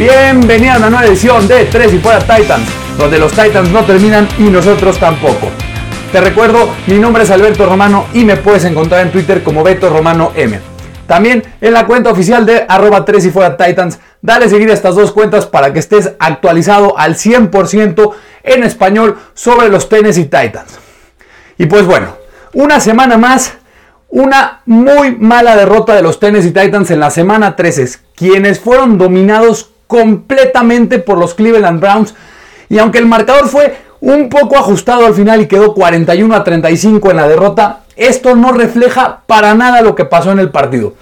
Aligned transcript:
Bienvenida 0.00 0.76
a 0.76 0.78
una 0.78 0.88
nueva 0.88 1.04
edición 1.04 1.46
de 1.46 1.66
Tres 1.66 1.92
y 1.92 1.98
Fuera 1.98 2.20
Titans, 2.20 2.66
donde 2.96 3.18
los 3.18 3.32
Titans 3.32 3.68
no 3.68 3.84
terminan 3.84 4.26
y 4.38 4.44
nosotros 4.44 4.98
tampoco. 4.98 5.50
Te 6.10 6.22
recuerdo, 6.22 6.70
mi 6.86 6.98
nombre 6.98 7.24
es 7.24 7.30
Alberto 7.30 7.66
Romano 7.66 8.06
y 8.14 8.24
me 8.24 8.38
puedes 8.38 8.64
encontrar 8.64 9.02
en 9.02 9.12
Twitter 9.12 9.42
como 9.42 9.62
Beto 9.62 9.90
Romano 9.90 10.32
M. 10.34 10.58
También 11.06 11.42
en 11.60 11.74
la 11.74 11.86
cuenta 11.86 12.08
oficial 12.08 12.46
de 12.46 12.64
arroba 12.66 13.04
3 13.04 13.26
y 13.26 13.30
fuera 13.30 13.58
Titans. 13.58 13.98
Dale 14.22 14.48
seguir 14.48 14.70
a 14.70 14.72
estas 14.72 14.94
dos 14.94 15.12
cuentas 15.12 15.44
para 15.44 15.70
que 15.74 15.80
estés 15.80 16.12
actualizado 16.18 16.96
al 16.96 17.16
100% 17.16 18.12
en 18.44 18.64
español 18.64 19.18
sobre 19.34 19.68
los 19.68 19.90
Tennessee 19.90 20.24
Titans. 20.24 20.78
Y 21.58 21.66
pues 21.66 21.84
bueno, 21.84 22.16
una 22.54 22.80
semana 22.80 23.18
más, 23.18 23.52
una 24.08 24.62
muy 24.64 25.14
mala 25.14 25.56
derrota 25.56 25.94
de 25.94 26.00
los 26.00 26.18
Tennessee 26.18 26.52
Titans 26.52 26.90
en 26.90 27.00
la 27.00 27.10
semana 27.10 27.54
13, 27.54 27.98
quienes 28.16 28.60
fueron 28.60 28.96
dominados 28.96 29.72
completamente 29.90 31.00
por 31.00 31.18
los 31.18 31.34
Cleveland 31.34 31.80
Browns. 31.80 32.14
Y 32.68 32.78
aunque 32.78 32.98
el 32.98 33.06
marcador 33.06 33.48
fue 33.48 33.76
un 34.00 34.28
poco 34.28 34.56
ajustado 34.56 35.04
al 35.04 35.14
final 35.14 35.40
y 35.40 35.48
quedó 35.48 35.74
41 35.74 36.32
a 36.32 36.44
35 36.44 37.10
en 37.10 37.16
la 37.16 37.26
derrota, 37.26 37.80
esto 37.96 38.36
no 38.36 38.52
refleja 38.52 39.22
para 39.26 39.52
nada 39.54 39.82
lo 39.82 39.96
que 39.96 40.04
pasó 40.04 40.30
en 40.30 40.38
el 40.38 40.50
partido. 40.50 40.94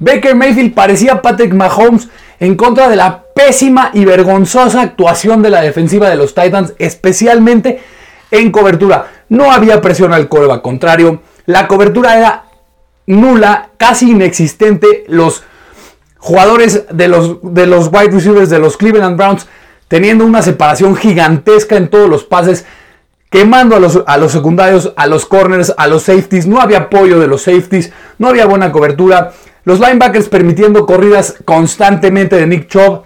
Baker 0.00 0.34
Mayfield 0.34 0.74
parecía 0.74 1.22
Patrick 1.22 1.54
Mahomes 1.54 2.08
en 2.40 2.56
contra 2.56 2.88
de 2.88 2.96
la 2.96 3.22
pésima 3.36 3.92
y 3.94 4.04
vergonzosa 4.04 4.82
actuación 4.82 5.40
de 5.40 5.50
la 5.50 5.60
defensiva 5.60 6.10
de 6.10 6.16
los 6.16 6.34
Titans, 6.34 6.74
especialmente 6.80 7.80
en 8.32 8.50
cobertura. 8.50 9.12
No 9.28 9.52
había 9.52 9.80
presión 9.80 10.12
al 10.12 10.28
coreback 10.28 10.60
contrario, 10.60 11.22
la 11.46 11.68
cobertura 11.68 12.18
era 12.18 12.46
nula, 13.06 13.70
casi 13.76 14.10
inexistente. 14.10 15.04
Los 15.06 15.44
jugadores 16.24 16.86
de 16.90 17.06
los, 17.06 17.36
de 17.42 17.66
los 17.66 17.88
wide 17.88 18.10
receivers 18.10 18.48
de 18.48 18.58
los 18.58 18.78
Cleveland 18.78 19.18
Browns 19.18 19.46
teniendo 19.88 20.24
una 20.24 20.40
separación 20.40 20.96
gigantesca 20.96 21.76
en 21.76 21.88
todos 21.88 22.08
los 22.08 22.24
pases, 22.24 22.64
quemando 23.28 23.76
a 23.76 23.78
los, 23.78 24.02
a 24.06 24.16
los 24.16 24.32
secundarios, 24.32 24.94
a 24.96 25.06
los 25.06 25.26
corners, 25.26 25.74
a 25.76 25.86
los 25.86 26.04
safeties. 26.04 26.46
No 26.46 26.62
había 26.62 26.78
apoyo 26.78 27.20
de 27.20 27.26
los 27.26 27.42
safeties, 27.42 27.92
no 28.16 28.28
había 28.28 28.46
buena 28.46 28.72
cobertura. 28.72 29.32
Los 29.64 29.80
linebackers 29.80 30.30
permitiendo 30.30 30.86
corridas 30.86 31.34
constantemente 31.44 32.36
de 32.36 32.46
Nick 32.46 32.68
Chubb. 32.68 33.02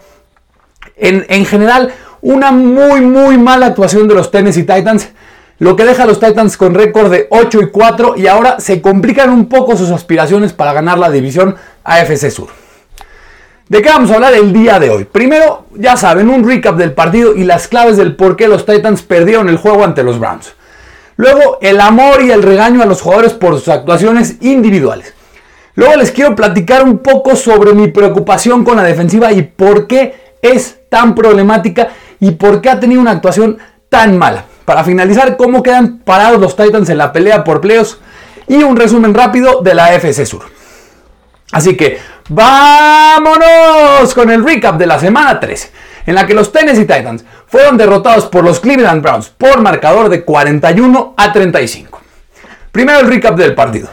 En, 0.94 1.27
en 1.28 1.44
general, 1.44 1.92
una 2.20 2.53
muy, 2.53 3.00
muy 3.00 3.36
mala 3.36 3.66
actuación 3.66 4.06
de 4.06 4.14
los 4.14 4.30
Tennessee 4.30 4.62
Titans. 4.62 5.08
Lo 5.58 5.75
que 5.75 5.84
deja 5.84 6.05
a 6.05 6.06
los 6.06 6.20
Titans 6.20 6.56
con 6.56 6.72
récord 6.72 7.10
de 7.10 7.27
8 7.30 7.62
y 7.62 7.70
4 7.70 8.14
y 8.16 8.28
ahora 8.28 8.60
se 8.60 8.80
complican 8.80 9.30
un 9.30 9.48
poco 9.48 9.77
sus 9.77 9.91
aspiraciones 9.91 10.53
para 10.53 10.72
ganar 10.72 10.98
la 10.98 11.10
división 11.10 11.56
AFC 11.82 12.30
Sur. 12.30 12.67
¿De 13.69 13.83
qué 13.83 13.91
vamos 13.91 14.11
a 14.11 14.14
hablar 14.14 14.33
el 14.33 14.55
día 14.55 14.78
de 14.78 14.88
hoy? 14.88 15.05
Primero, 15.05 15.66
ya 15.74 15.94
saben, 15.98 16.30
un 16.30 16.48
recap 16.48 16.77
del 16.77 16.94
partido 16.94 17.34
y 17.36 17.44
las 17.44 17.69
claves 17.69 17.98
del 17.98 18.16
por 18.16 18.34
qué 18.34 18.48
los 18.48 18.64
Titans 18.64 19.02
perdieron 19.02 19.50
el 19.50 19.58
juego 19.58 19.84
ante 19.84 20.02
los 20.02 20.19
Browns. 20.19 20.55
Luego, 21.16 21.58
el 21.60 21.78
amor 21.78 22.22
y 22.22 22.30
el 22.30 22.42
regaño 22.42 22.83
a 22.83 22.86
los 22.86 23.02
jugadores 23.02 23.34
por 23.34 23.58
sus 23.58 23.69
actuaciones 23.69 24.36
individuales. 24.41 25.12
Luego 25.75 25.97
les 25.97 26.12
quiero 26.12 26.34
platicar 26.34 26.83
un 26.83 27.00
poco 27.00 27.36
sobre 27.36 27.75
mi 27.75 27.88
preocupación 27.88 28.64
con 28.64 28.78
la 28.78 28.84
defensiva 28.84 29.33
y 29.33 29.42
por 29.42 29.86
qué 29.86 30.14
es 30.41 30.78
tan 30.88 31.14
problemática 31.14 31.88
y 32.20 32.30
por 32.30 32.62
qué 32.62 32.70
ha 32.70 32.80
tenido 32.80 33.03
una 33.03 33.10
actuación 33.10 33.58
tan 33.91 34.16
mala. 34.16 34.47
Para 34.64 34.82
finalizar, 34.82 35.37
cómo 35.37 35.62
quedan 35.62 35.98
parados 35.98 36.41
los 36.41 36.56
Titans 36.56 36.88
en 36.88 36.97
la 36.97 37.12
pelea 37.12 37.44
por 37.44 37.60
playoffs 37.60 37.98
y 38.47 38.62
un 38.62 38.76
resumen 38.76 39.12
rápido 39.12 39.60
de 39.60 39.75
la 39.75 39.92
FC 39.92 40.25
Sur. 40.25 40.57
Así 41.53 41.76
que 41.76 41.98
vámonos 42.28 44.14
con 44.14 44.31
el 44.31 44.44
recap 44.44 44.76
de 44.76 44.86
la 44.86 44.98
semana 44.98 45.41
13, 45.41 45.72
en 46.06 46.14
la 46.14 46.26
que 46.26 46.34
los 46.34 46.53
Tennessee 46.53 46.82
Titans 46.82 47.25
fueron 47.47 47.76
derrotados 47.76 48.26
por 48.26 48.44
los 48.44 48.60
Cleveland 48.60 49.03
Browns 49.03 49.31
por 49.31 49.60
marcador 49.60 50.09
de 50.10 50.25
41 50.25 51.14
a 51.16 51.32
35. 51.32 52.00
Primero 52.70 53.00
el 53.00 53.09
recap 53.09 53.36
del 53.36 53.54
partido. 53.54 53.88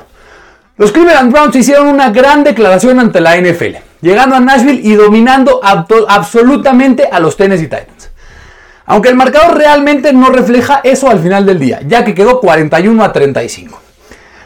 Los 0.77 0.91
Cleveland 0.91 1.31
Browns 1.31 1.55
hicieron 1.55 1.87
una 1.87 2.09
gran 2.09 2.43
declaración 2.43 2.99
ante 2.99 3.21
la 3.21 3.37
NFL, 3.37 3.77
llegando 4.01 4.35
a 4.35 4.41
Nashville 4.41 4.81
y 4.83 4.95
dominando 4.95 5.61
absolutamente 5.63 7.07
a 7.09 7.21
los 7.21 7.37
Tennessee 7.37 7.67
Titans. 7.67 8.09
Aunque 8.85 9.07
el 9.07 9.15
marcador 9.15 9.57
realmente 9.57 10.11
no 10.11 10.29
refleja 10.29 10.81
eso 10.83 11.09
al 11.09 11.19
final 11.19 11.45
del 11.45 11.59
día, 11.59 11.79
ya 11.87 12.03
que 12.03 12.13
quedó 12.13 12.41
41 12.41 13.01
a 13.01 13.13
35. 13.13 13.84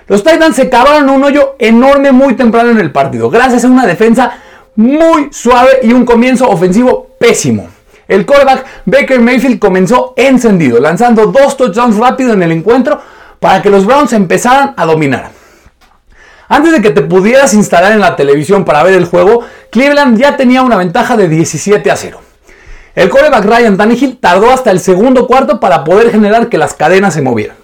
Los 0.09 0.24
Titans 0.24 0.56
se 0.56 0.70
cavaron 0.70 1.08
un 1.08 1.24
hoyo 1.24 1.56
enorme 1.59 2.12
muy 2.12 2.36
temprano 2.36 2.72
en 2.72 2.80
el 2.80 2.92
partido, 2.92 3.30
gracias 3.30 3.64
a 3.64 3.68
una 3.68 3.86
defensa 3.86 4.40
muy 4.75 5.30
suave 5.31 5.81
y 5.84 5.94
un 5.94 6.03
comienzo 6.03 6.50
ofensivo 6.50 7.09
pésimo. 7.20 7.70
El 8.08 8.25
quarterback 8.25 8.66
Baker 8.86 9.22
Mayfield 9.22 9.59
comenzó 9.59 10.16
encendido, 10.18 10.80
lanzando 10.80 11.28
dos 11.28 11.56
touchdowns 11.56 11.97
rápido 11.97 12.34
en 12.34 12.42
el 12.42 12.52
encuentro 12.52 13.00
para 13.40 13.62
que 13.62 13.70
los 13.70 13.86
Browns 13.86 14.12
empezaran 14.14 14.74
a 14.78 14.86
dominar. 14.88 15.30
Antes 16.47 16.72
de 16.72 16.81
que 16.81 16.90
te 16.90 17.03
pudieras 17.03 17.53
instalar 17.53 17.91
en 17.91 18.00
la 18.00 18.16
televisión 18.16 18.66
para 18.66 18.81
ver 18.81 18.96
el 18.96 19.06
juego, 19.06 19.44
Cleveland 19.70 20.18
ya 20.18 20.36
tenía 20.36 20.64
una 20.64 20.78
ventaja 20.78 21.18
de 21.18 21.30
17 21.30 21.91
a 21.91 21.96
0. 21.96 22.20
El 22.96 23.12
quarterback 23.12 23.46
Ryan 23.46 23.78
Tannehill 23.78 24.18
tardó 24.18 24.50
hasta 24.50 24.72
el 24.72 24.80
segundo 24.80 25.28
cuarto 25.28 25.59
para 25.59 25.84
poder 25.84 26.09
generar 26.09 26.50
que 26.50 26.58
las 26.58 26.74
cadenas 26.74 27.14
se 27.14 27.22
movieran. 27.22 27.58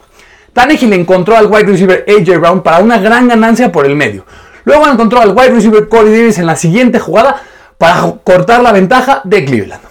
Tannehill 0.55 0.93
encontró 0.93 1.35
al 1.35 1.47
wide 1.47 1.65
receiver 1.65 2.05
AJ 2.07 2.39
Brown 2.39 2.63
para 2.63 2.79
una 2.79 2.97
gran 2.97 3.27
ganancia 3.27 3.73
por 3.73 3.85
el 3.85 3.93
medio. 3.93 4.25
Luego 4.63 4.87
encontró 4.87 5.19
al 5.19 5.31
wide 5.31 5.49
receiver 5.49 5.89
Corey 5.89 6.13
Davis 6.13 6.37
en 6.37 6.45
la 6.45 6.55
siguiente 6.55 6.97
jugada 6.97 7.43
para 7.77 8.13
cortar 8.23 8.63
la 8.63 8.71
ventaja 8.71 9.19
de 9.25 9.43
Cleveland. 9.43 9.81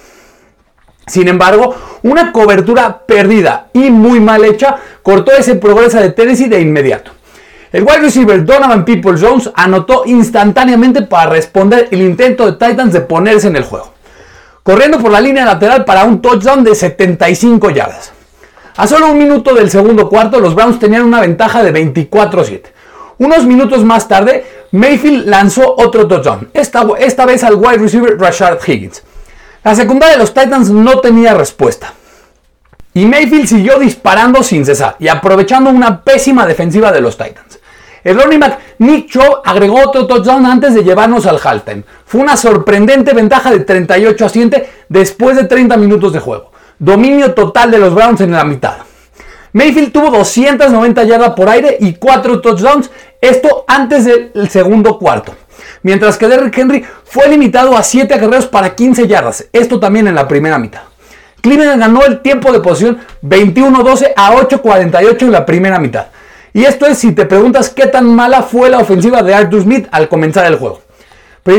Sin 1.06 1.28
embargo, 1.28 1.76
una 2.02 2.32
cobertura 2.32 3.04
perdida 3.06 3.66
y 3.74 3.90
muy 3.90 4.20
mal 4.20 4.42
hecha 4.42 4.76
cortó 5.02 5.32
ese 5.32 5.56
progreso 5.56 6.00
de 6.00 6.12
Tennessee 6.12 6.48
de 6.48 6.62
inmediato. 6.62 7.10
El 7.70 7.82
wide 7.82 7.98
receiver 7.98 8.42
Donovan 8.42 8.86
People 8.86 9.20
Jones 9.20 9.50
anotó 9.54 10.04
instantáneamente 10.06 11.02
para 11.02 11.28
responder 11.28 11.88
el 11.90 12.00
intento 12.00 12.46
de 12.46 12.52
Titans 12.52 12.94
de 12.94 13.02
ponerse 13.02 13.48
en 13.48 13.56
el 13.56 13.64
juego, 13.64 13.92
corriendo 14.62 14.98
por 14.98 15.10
la 15.12 15.20
línea 15.20 15.44
lateral 15.44 15.84
para 15.84 16.04
un 16.04 16.22
touchdown 16.22 16.64
de 16.64 16.74
75 16.74 17.68
yardas. 17.68 18.14
A 18.76 18.88
solo 18.88 19.12
un 19.12 19.18
minuto 19.18 19.54
del 19.54 19.70
segundo 19.70 20.08
cuarto, 20.08 20.40
los 20.40 20.56
Browns 20.56 20.80
tenían 20.80 21.04
una 21.04 21.20
ventaja 21.20 21.62
de 21.62 21.72
24-7. 21.72 22.62
Unos 23.18 23.46
minutos 23.46 23.84
más 23.84 24.08
tarde, 24.08 24.44
Mayfield 24.72 25.28
lanzó 25.28 25.76
otro 25.78 26.08
touchdown, 26.08 26.50
esta, 26.52 27.24
vez 27.24 27.44
al 27.44 27.54
wide 27.54 27.78
receiver 27.78 28.18
Rashard 28.18 28.58
Higgins. 28.66 29.04
La 29.62 29.76
secundaria 29.76 30.14
de 30.14 30.20
los 30.20 30.34
Titans 30.34 30.70
no 30.70 30.98
tenía 30.98 31.34
respuesta. 31.34 31.92
Y 32.94 33.06
Mayfield 33.06 33.46
siguió 33.46 33.78
disparando 33.78 34.42
sin 34.42 34.66
cesar 34.66 34.96
y 34.98 35.06
aprovechando 35.06 35.70
una 35.70 36.02
pésima 36.02 36.44
defensiva 36.44 36.90
de 36.90 37.00
los 37.00 37.16
Titans. 37.16 37.60
El 38.02 38.20
running 38.20 38.40
back 38.40 38.58
Nick 38.78 39.16
agregó 39.44 39.82
otro 39.86 40.06
touchdown 40.08 40.44
antes 40.46 40.74
de 40.74 40.82
llevarnos 40.82 41.26
al 41.26 41.40
halftime. 41.42 41.84
Fue 42.04 42.20
una 42.20 42.36
sorprendente 42.36 43.14
ventaja 43.14 43.52
de 43.52 43.60
38 43.60 44.26
a 44.26 44.28
7 44.28 44.70
después 44.88 45.36
de 45.36 45.44
30 45.44 45.76
minutos 45.76 46.12
de 46.12 46.18
juego. 46.18 46.53
Dominio 46.78 47.34
total 47.34 47.70
de 47.70 47.78
los 47.78 47.94
Browns 47.94 48.20
en 48.20 48.32
la 48.32 48.44
mitad. 48.44 48.78
Mayfield 49.52 49.92
tuvo 49.92 50.10
290 50.10 51.04
yardas 51.04 51.30
por 51.30 51.48
aire 51.48 51.76
y 51.80 51.94
4 51.94 52.40
touchdowns, 52.40 52.90
esto 53.20 53.64
antes 53.68 54.04
del 54.04 54.50
segundo 54.50 54.98
cuarto. 54.98 55.34
Mientras 55.82 56.18
que 56.18 56.26
Derrick 56.26 56.58
Henry 56.58 56.84
fue 57.04 57.28
limitado 57.28 57.76
a 57.76 57.82
7 57.82 58.12
acarreos 58.12 58.46
para 58.46 58.74
15 58.74 59.06
yardas, 59.06 59.46
esto 59.52 59.78
también 59.78 60.08
en 60.08 60.16
la 60.16 60.26
primera 60.26 60.58
mitad. 60.58 60.82
Cleveland 61.40 61.80
ganó 61.80 62.04
el 62.04 62.20
tiempo 62.20 62.50
de 62.52 62.60
posición 62.60 62.98
21-12 63.22 64.12
a 64.16 64.32
8-48 64.32 65.22
en 65.22 65.32
la 65.32 65.46
primera 65.46 65.78
mitad. 65.78 66.06
Y 66.52 66.64
esto 66.64 66.86
es 66.86 66.98
si 66.98 67.12
te 67.12 67.26
preguntas 67.26 67.70
qué 67.70 67.86
tan 67.86 68.12
mala 68.14 68.42
fue 68.42 68.70
la 68.70 68.78
ofensiva 68.78 69.22
de 69.22 69.34
Arthur 69.34 69.62
Smith 69.62 69.86
al 69.90 70.08
comenzar 70.08 70.46
el 70.46 70.56
juego. 70.56 70.80
Pero 71.42 71.58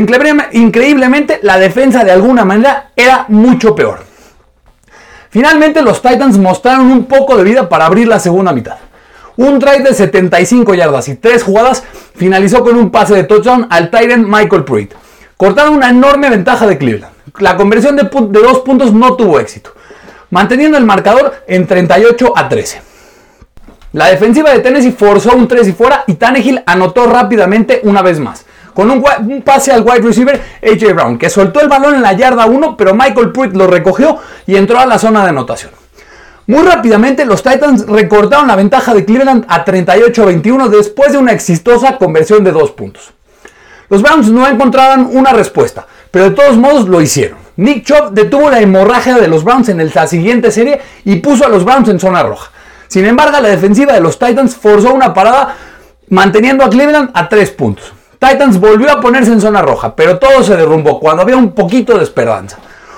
increíblemente 0.53 1.39
la 1.43 1.59
defensa 1.59 2.03
de 2.03 2.11
alguna 2.11 2.43
manera 2.43 2.91
era 2.95 3.25
mucho 3.27 3.75
peor. 3.75 3.99
Finalmente 5.35 5.81
los 5.81 6.01
Titans 6.01 6.37
mostraron 6.37 6.89
un 6.89 7.07
poco 7.07 7.35
de 7.35 7.43
vida 7.43 7.67
para 7.67 7.87
abrir 7.87 8.07
la 8.07 8.21
segunda 8.21 8.53
mitad. 8.53 8.77
Un 9.35 9.59
drive 9.59 9.83
de 9.83 9.93
75 9.93 10.73
yardas 10.75 11.09
y 11.09 11.15
3 11.15 11.43
jugadas 11.43 11.83
finalizó 12.15 12.63
con 12.63 12.77
un 12.77 12.89
pase 12.89 13.15
de 13.15 13.25
touchdown 13.25 13.67
al 13.69 13.91
Titan 13.91 14.23
Michael 14.29 14.63
Pruitt. 14.63 14.93
Cortaron 15.35 15.73
una 15.73 15.89
enorme 15.89 16.29
ventaja 16.29 16.65
de 16.65 16.77
Cleveland. 16.77 17.13
La 17.39 17.57
conversión 17.57 17.97
de, 17.97 18.03
de 18.03 18.39
dos 18.39 18.59
puntos 18.59 18.93
no 18.93 19.17
tuvo 19.17 19.41
éxito, 19.41 19.71
manteniendo 20.29 20.77
el 20.77 20.85
marcador 20.85 21.33
en 21.47 21.67
38 21.67 22.31
a 22.33 22.47
13. 22.47 22.81
La 23.91 24.05
defensiva 24.05 24.53
de 24.53 24.59
Tennessee 24.59 24.93
forzó 24.93 25.35
un 25.35 25.49
3 25.49 25.67
y 25.67 25.73
fuera 25.73 26.05
y 26.07 26.13
Tannehill 26.13 26.63
anotó 26.65 27.07
rápidamente 27.07 27.81
una 27.83 28.01
vez 28.01 28.21
más 28.21 28.44
con 28.75 28.91
un, 28.91 29.41
pase 29.41 29.71
al 29.71 29.83
wide 29.83 30.01
receiver 30.01 30.39
AJ 30.61 30.93
Brown, 30.93 31.17
que 31.17 31.29
soltó 31.29 31.61
el 31.61 31.69
balón 31.69 31.95
en 31.95 32.01
la 32.01 32.11
yarda 32.11 32.45
1, 32.45 32.75
pero 32.75 32.93
Michael 32.93 33.31
Pruitt 33.31 33.55
lo 33.55 33.67
recogió 33.67 34.17
y 34.45 34.57
entró 34.57 34.77
a 34.77 34.85
la 34.85 34.99
zona 34.99 35.23
de 35.23 35.29
anotación. 35.29 35.71
Muy 36.47 36.61
rápidamente 36.61 37.23
los 37.23 37.41
Titans 37.41 37.87
recortaron 37.87 38.47
la 38.47 38.57
ventaja 38.57 38.93
de 38.93 39.05
Cleveland 39.05 39.45
a 39.47 39.63
38-21 39.63 40.67
después 40.67 41.13
de 41.13 41.17
una 41.17 41.31
exitosa 41.31 41.97
conversión 41.97 42.43
de 42.43 42.51
dos 42.51 42.71
puntos. 42.71 43.13
Los 43.89 44.01
Browns 44.01 44.29
no 44.29 44.45
encontraban 44.45 45.07
una 45.09 45.31
respuesta, 45.31 45.87
pero 46.11 46.25
de 46.25 46.35
todos 46.35 46.57
modos 46.57 46.89
lo 46.89 47.01
hicieron. 47.01 47.37
Nick 47.55 47.85
Chubb 47.85 48.11
detuvo 48.11 48.49
la 48.49 48.59
hemorragia 48.59 49.15
de 49.15 49.29
los 49.29 49.45
Browns 49.45 49.69
en 49.69 49.89
la 49.93 50.07
siguiente 50.07 50.51
serie 50.51 50.81
y 51.05 51.15
puso 51.15 51.45
a 51.45 51.49
los 51.49 51.63
Browns 51.63 51.87
en 51.87 51.99
zona 51.99 52.23
roja. 52.23 52.51
Sin 52.89 53.05
embargo, 53.05 53.39
la 53.39 53.47
defensiva 53.47 53.93
de 53.93 54.01
los 54.01 54.19
Titans 54.19 54.53
forzó 54.57 54.93
una 54.93 55.13
parada 55.13 55.55
manteniendo 56.09 56.65
a 56.65 56.69
Cleveland 56.69 57.11
a 57.13 57.29
3 57.29 57.51
puntos. 57.51 57.94
Titans 58.19 58.59
volvió 58.59 58.91
a 58.91 59.01
ponerse 59.01 59.31
en 59.31 59.41
zona 59.41 59.61
roja, 59.61 59.95
pero 59.95 60.17
todo 60.17 60.43
se 60.43 60.55
derrumbó 60.55 60.99
cuando 60.99 61.21
había 61.21 61.37
un 61.37 61.53
poquito 61.53 61.97
de 61.97 62.03
esperanza. 62.03 62.57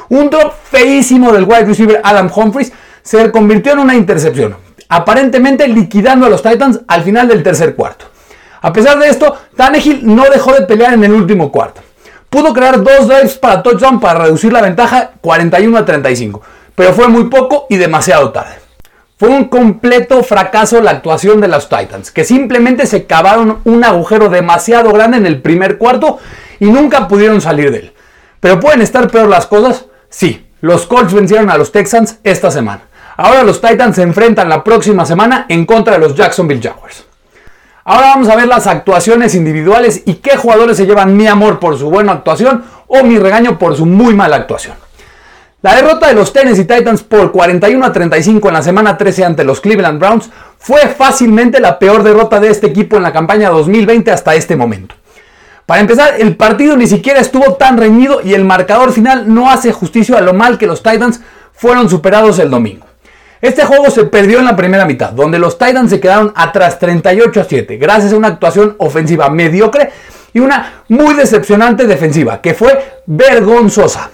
Un 0.10 0.30
drop 0.30 0.54
feísimo 0.70 1.32
del 1.32 1.44
wide 1.44 1.66
receiver 1.66 2.02
Adam 2.04 2.30
Humphries 2.34 2.72
se 3.02 3.32
convirtió 3.32 3.74
en 3.74 3.80
una 3.80 3.96
intercepción, 3.96 4.56
aparentemente 4.90 5.68
liquidando 5.68 6.26
a 6.26 6.30
los 6.30 6.42
Titans 6.42 6.82
al 6.88 7.04
final 7.04 7.28
del 7.28 7.44
tercer 7.44 7.76
cuarto. 7.76 8.06
A 8.62 8.74
pesar 8.74 9.00
de 9.00 9.10
esto, 9.10 9.38
Tannehill 9.56 10.02
no 10.04 10.24
dejó 10.30 10.54
de 10.54 10.66
pelear 10.66 10.94
en 10.94 11.04
el 11.04 11.14
último 11.14 11.52
cuarto. 11.52 11.82
Pudo 12.30 12.54
crear 12.54 12.82
dos 12.84 13.08
drives 13.08 13.38
para 13.38 13.64
touchdown 13.64 14.00
para 14.00 14.20
reducir 14.20 14.52
la 14.52 14.62
ventaja 14.62 15.12
41 15.22 15.78
a 15.78 15.86
35, 15.86 16.42
pero 16.76 16.94
fue 16.94 17.08
muy 17.08 17.26
poco 17.26 17.66
y 17.70 17.78
demasiado 17.78 18.32
tarde. 18.32 18.67
Fue 19.18 19.30
un 19.30 19.46
completo 19.46 20.22
fracaso 20.22 20.80
la 20.80 20.92
actuación 20.92 21.42
de 21.42 21.48
los 21.48 21.70
Titans, 21.70 22.12
que 22.12 22.24
simplemente 22.24 22.86
se 22.86 23.08
cavaron 23.08 23.62
un 23.64 23.84
agujero 23.84 24.30
demasiado 24.30 24.92
grande 24.92 25.18
en 25.18 25.26
el 25.26 25.42
primer 25.42 25.80
cuarto 25.80 26.20
y 26.60 26.66
nunca 26.66 27.08
pudieron 27.08 27.42
salir 27.42 27.72
de 27.72 27.80
él. 27.80 27.94
Pero 28.40 28.60
pueden 28.60 28.84
estar 28.84 29.10
peor 29.10 29.28
las 29.28 29.48
cosas, 29.48 29.86
sí. 30.10 30.46
Los 30.62 30.86
Colts 30.86 31.14
vencieron 31.14 31.50
a 31.50 31.58
los 31.58 31.72
Texans 31.72 32.20
esta 32.24 32.52
semana. 32.52 32.84
Ahora 33.16 33.44
los 33.44 33.60
Titans 33.60 33.96
se 33.96 34.04
enfrentan 34.04 34.50
la 34.50 34.64
próxima 34.64 35.04
semana 35.04 35.48
en 35.50 35.66
contra 35.66 35.94
de 35.94 36.00
los 36.00 36.14
Jacksonville 36.14 36.62
Jaguars. 36.62 37.06
Ahora 37.86 38.10
vamos 38.10 38.30
a 38.30 38.36
ver 38.36 38.48
las 38.48 38.68
actuaciones 38.68 39.34
individuales 39.34 40.04
y 40.06 40.16
qué 40.16 40.38
jugadores 40.38 40.78
se 40.78 40.86
llevan 40.86 41.18
mi 41.18 41.26
amor 41.26 41.60
por 41.60 41.76
su 41.76 41.90
buena 41.90 42.12
actuación 42.12 42.66
o 42.86 43.04
mi 43.04 43.18
regaño 43.18 43.58
por 43.58 43.76
su 43.76 43.88
muy 43.88 44.14
mala 44.14 44.36
actuación. 44.36 44.76
La 45.64 45.74
derrota 45.74 46.08
de 46.08 46.14
los 46.14 46.34
Tennessee 46.34 46.66
Titans 46.66 47.02
por 47.02 47.32
41 47.32 47.84
a 47.84 47.92
35 47.92 48.48
en 48.48 48.54
la 48.54 48.62
semana 48.62 48.96
13 48.96 49.26
ante 49.26 49.44
los 49.44 49.60
Cleveland 49.60 50.00
Browns 50.00 50.30
fue 50.60 50.82
fácilmente 50.82 51.60
la 51.60 51.80
peor 51.80 52.04
derrota 52.04 52.40
de 52.40 52.52
este 52.52 52.68
equipo 52.68 52.96
en 52.96 53.02
la 53.02 53.12
campaña 53.12 53.50
2020 53.50 54.12
hasta 54.12 54.36
este 54.36 54.56
momento. 54.56 54.94
Para 55.66 55.82
empezar, 55.82 56.14
el 56.20 56.36
partido 56.36 56.78
ni 56.78 56.86
siquiera 56.86 57.20
estuvo 57.20 57.56
tan 57.56 57.76
reñido 57.78 58.22
y 58.24 58.36
el 58.36 58.46
marcador 58.46 58.92
final 58.92 59.34
no 59.34 59.50
hace 59.50 59.72
justicia 59.72 60.20
a 60.20 60.22
lo 60.22 60.36
mal 60.36 60.60
que 60.60 60.68
los 60.68 60.84
Titans 60.84 61.22
fueron 61.54 61.90
superados 61.90 62.38
el 62.38 62.52
domingo. 62.52 62.86
Este 63.42 63.66
juego 63.66 63.90
se 63.90 64.04
perdió 64.04 64.38
en 64.38 64.46
la 64.46 64.56
primera 64.56 64.86
mitad, 64.86 65.10
donde 65.10 65.40
los 65.40 65.58
Titans 65.58 65.90
se 65.90 66.00
quedaron 66.00 66.34
atrás 66.36 66.78
38 66.78 67.42
a 67.42 67.44
7, 67.46 67.78
gracias 67.78 68.14
a 68.14 68.18
una 68.18 68.28
actuación 68.28 68.76
ofensiva 68.78 69.28
mediocre 69.32 69.90
y 70.34 70.40
una 70.40 70.84
muy 70.90 71.16
decepcionante 71.16 71.88
defensiva, 71.88 72.42
que 72.42 72.54
fue 72.54 73.02
vergonzosa. 73.08 74.12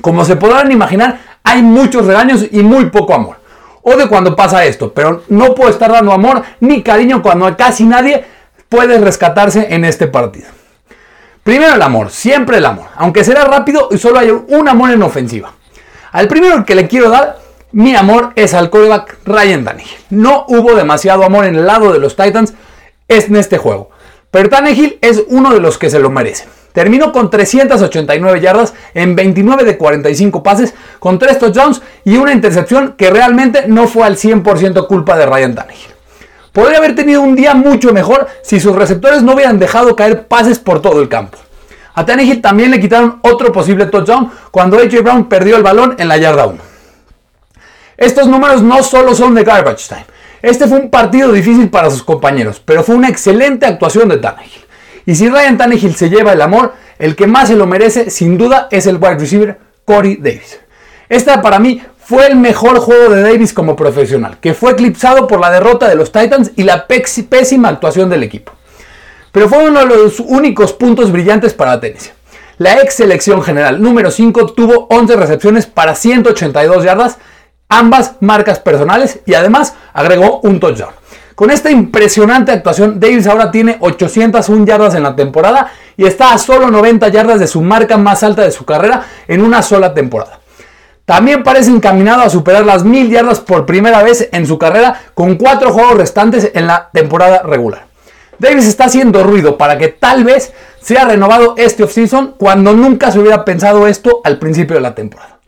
Como 0.00 0.24
se 0.24 0.36
podrán 0.36 0.72
imaginar, 0.72 1.20
hay 1.42 1.62
muchos 1.62 2.06
regaños 2.06 2.46
y 2.50 2.62
muy 2.62 2.86
poco 2.86 3.14
amor. 3.14 3.36
O 3.82 3.96
de 3.96 4.08
cuando 4.08 4.36
pasa 4.36 4.64
esto, 4.64 4.92
pero 4.92 5.24
no 5.28 5.54
puedo 5.54 5.70
estar 5.70 5.90
dando 5.90 6.12
amor 6.12 6.42
ni 6.60 6.82
cariño 6.82 7.20
cuando 7.20 7.56
casi 7.56 7.84
nadie 7.84 8.24
puede 8.68 8.98
rescatarse 8.98 9.74
en 9.74 9.84
este 9.84 10.06
partido. 10.06 10.46
Primero 11.42 11.74
el 11.74 11.82
amor, 11.82 12.10
siempre 12.10 12.58
el 12.58 12.66
amor, 12.66 12.86
aunque 12.96 13.24
será 13.24 13.44
rápido 13.44 13.88
y 13.90 13.98
solo 13.98 14.20
hay 14.20 14.30
un 14.30 14.68
amor 14.68 14.92
en 14.92 15.02
ofensiva. 15.02 15.52
Al 16.12 16.28
primero 16.28 16.64
que 16.64 16.76
le 16.76 16.86
quiero 16.86 17.10
dar 17.10 17.38
mi 17.72 17.96
amor 17.96 18.32
es 18.36 18.52
al 18.52 18.68
coreback 18.68 19.16
Ryan 19.24 19.64
Tannehill. 19.64 19.96
No 20.10 20.44
hubo 20.48 20.74
demasiado 20.74 21.24
amor 21.24 21.46
en 21.46 21.56
el 21.56 21.66
lado 21.66 21.92
de 21.92 21.98
los 21.98 22.16
Titans 22.16 22.54
en 23.08 23.34
este 23.34 23.56
juego. 23.58 23.90
Pero 24.32 24.48
Tannehill 24.48 24.98
es 25.02 25.22
uno 25.28 25.52
de 25.52 25.60
los 25.60 25.76
que 25.76 25.90
se 25.90 25.98
lo 25.98 26.10
merecen. 26.10 26.48
Terminó 26.72 27.12
con 27.12 27.28
389 27.28 28.40
yardas 28.40 28.72
en 28.94 29.14
29 29.14 29.62
de 29.62 29.76
45 29.76 30.42
pases, 30.42 30.72
con 30.98 31.18
3 31.18 31.38
touchdowns 31.38 31.82
y 32.02 32.16
una 32.16 32.32
intercepción 32.32 32.94
que 32.96 33.10
realmente 33.10 33.64
no 33.68 33.86
fue 33.86 34.06
al 34.06 34.16
100% 34.16 34.86
culpa 34.86 35.18
de 35.18 35.26
Ryan 35.26 35.54
Tannehill. 35.54 35.92
Podría 36.50 36.78
haber 36.78 36.94
tenido 36.94 37.20
un 37.20 37.36
día 37.36 37.54
mucho 37.54 37.92
mejor 37.92 38.26
si 38.42 38.58
sus 38.58 38.74
receptores 38.74 39.22
no 39.22 39.34
hubieran 39.34 39.58
dejado 39.58 39.94
caer 39.94 40.26
pases 40.26 40.58
por 40.58 40.80
todo 40.80 41.02
el 41.02 41.10
campo. 41.10 41.36
A 41.92 42.06
Tannehill 42.06 42.40
también 42.40 42.70
le 42.70 42.80
quitaron 42.80 43.18
otro 43.20 43.52
posible 43.52 43.84
touchdown 43.84 44.30
cuando 44.50 44.78
AJ 44.78 45.02
Brown 45.02 45.28
perdió 45.28 45.56
el 45.56 45.62
balón 45.62 45.94
en 45.98 46.08
la 46.08 46.16
yarda 46.16 46.46
1. 46.46 46.58
Estos 47.98 48.28
números 48.28 48.62
no 48.62 48.82
solo 48.82 49.14
son 49.14 49.34
de 49.34 49.44
garbage 49.44 49.88
time. 49.88 50.06
Este 50.42 50.66
fue 50.66 50.80
un 50.80 50.90
partido 50.90 51.32
difícil 51.32 51.70
para 51.70 51.88
sus 51.88 52.02
compañeros, 52.02 52.60
pero 52.64 52.82
fue 52.82 52.96
una 52.96 53.08
excelente 53.08 53.64
actuación 53.64 54.08
de 54.08 54.18
Tannehill. 54.18 54.64
Y 55.06 55.14
si 55.14 55.28
Ryan 55.28 55.56
Tannehill 55.56 55.94
se 55.94 56.10
lleva 56.10 56.32
el 56.32 56.42
amor, 56.42 56.74
el 56.98 57.14
que 57.14 57.28
más 57.28 57.48
se 57.48 57.56
lo 57.56 57.66
merece, 57.66 58.10
sin 58.10 58.36
duda, 58.36 58.68
es 58.70 58.86
el 58.86 58.96
wide 58.96 59.18
receiver 59.18 59.58
Corey 59.84 60.16
Davis. 60.16 60.58
Esta 61.08 61.42
para 61.42 61.60
mí 61.60 61.80
fue 61.98 62.26
el 62.26 62.36
mejor 62.36 62.78
juego 62.80 63.14
de 63.14 63.22
Davis 63.22 63.52
como 63.52 63.76
profesional, 63.76 64.38
que 64.40 64.54
fue 64.54 64.72
eclipsado 64.72 65.28
por 65.28 65.40
la 65.40 65.50
derrota 65.50 65.88
de 65.88 65.94
los 65.94 66.10
Titans 66.10 66.50
y 66.56 66.64
la 66.64 66.86
pésima 66.86 67.68
actuación 67.68 68.10
del 68.10 68.24
equipo. 68.24 68.52
Pero 69.30 69.48
fue 69.48 69.64
uno 69.64 69.80
de 69.80 69.86
los 69.86 70.20
únicos 70.20 70.72
puntos 70.72 71.12
brillantes 71.12 71.54
para 71.54 71.80
Tennessee. 71.80 72.10
La 72.58 72.80
ex 72.80 72.94
selección 72.94 73.42
general 73.42 73.80
número 73.80 74.10
5 74.10 74.52
tuvo 74.52 74.86
11 74.90 75.16
recepciones 75.16 75.66
para 75.66 75.94
182 75.94 76.84
yardas 76.84 77.18
ambas 77.78 78.16
marcas 78.20 78.58
personales 78.60 79.20
y 79.26 79.34
además 79.34 79.74
agregó 79.92 80.40
un 80.42 80.60
touchdown. 80.60 80.92
Con 81.34 81.50
esta 81.50 81.70
impresionante 81.70 82.52
actuación, 82.52 83.00
Davis 83.00 83.26
ahora 83.26 83.50
tiene 83.50 83.76
801 83.80 84.66
yardas 84.66 84.94
en 84.94 85.02
la 85.02 85.16
temporada 85.16 85.72
y 85.96 86.04
está 86.04 86.32
a 86.32 86.38
solo 86.38 86.70
90 86.70 87.08
yardas 87.08 87.40
de 87.40 87.46
su 87.46 87.62
marca 87.62 87.96
más 87.96 88.22
alta 88.22 88.42
de 88.42 88.50
su 88.50 88.64
carrera 88.64 89.04
en 89.26 89.42
una 89.42 89.62
sola 89.62 89.94
temporada. 89.94 90.40
También 91.04 91.42
parece 91.42 91.70
encaminado 91.70 92.22
a 92.22 92.30
superar 92.30 92.64
las 92.64 92.84
1000 92.84 93.10
yardas 93.10 93.40
por 93.40 93.66
primera 93.66 94.02
vez 94.02 94.28
en 94.30 94.46
su 94.46 94.58
carrera 94.58 95.00
con 95.14 95.36
cuatro 95.36 95.72
juegos 95.72 95.96
restantes 95.96 96.50
en 96.54 96.66
la 96.66 96.90
temporada 96.92 97.42
regular. 97.42 97.86
Davis 98.38 98.66
está 98.66 98.84
haciendo 98.84 99.22
ruido 99.22 99.56
para 99.56 99.78
que 99.78 99.88
tal 99.88 100.24
vez 100.24 100.52
sea 100.80 101.04
renovado 101.04 101.54
este 101.56 101.82
offseason 101.82 102.34
cuando 102.38 102.72
nunca 102.72 103.10
se 103.10 103.18
hubiera 103.18 103.44
pensado 103.44 103.86
esto 103.86 104.20
al 104.24 104.38
principio 104.38 104.76
de 104.76 104.82
la 104.82 104.94
temporada. 104.94 105.38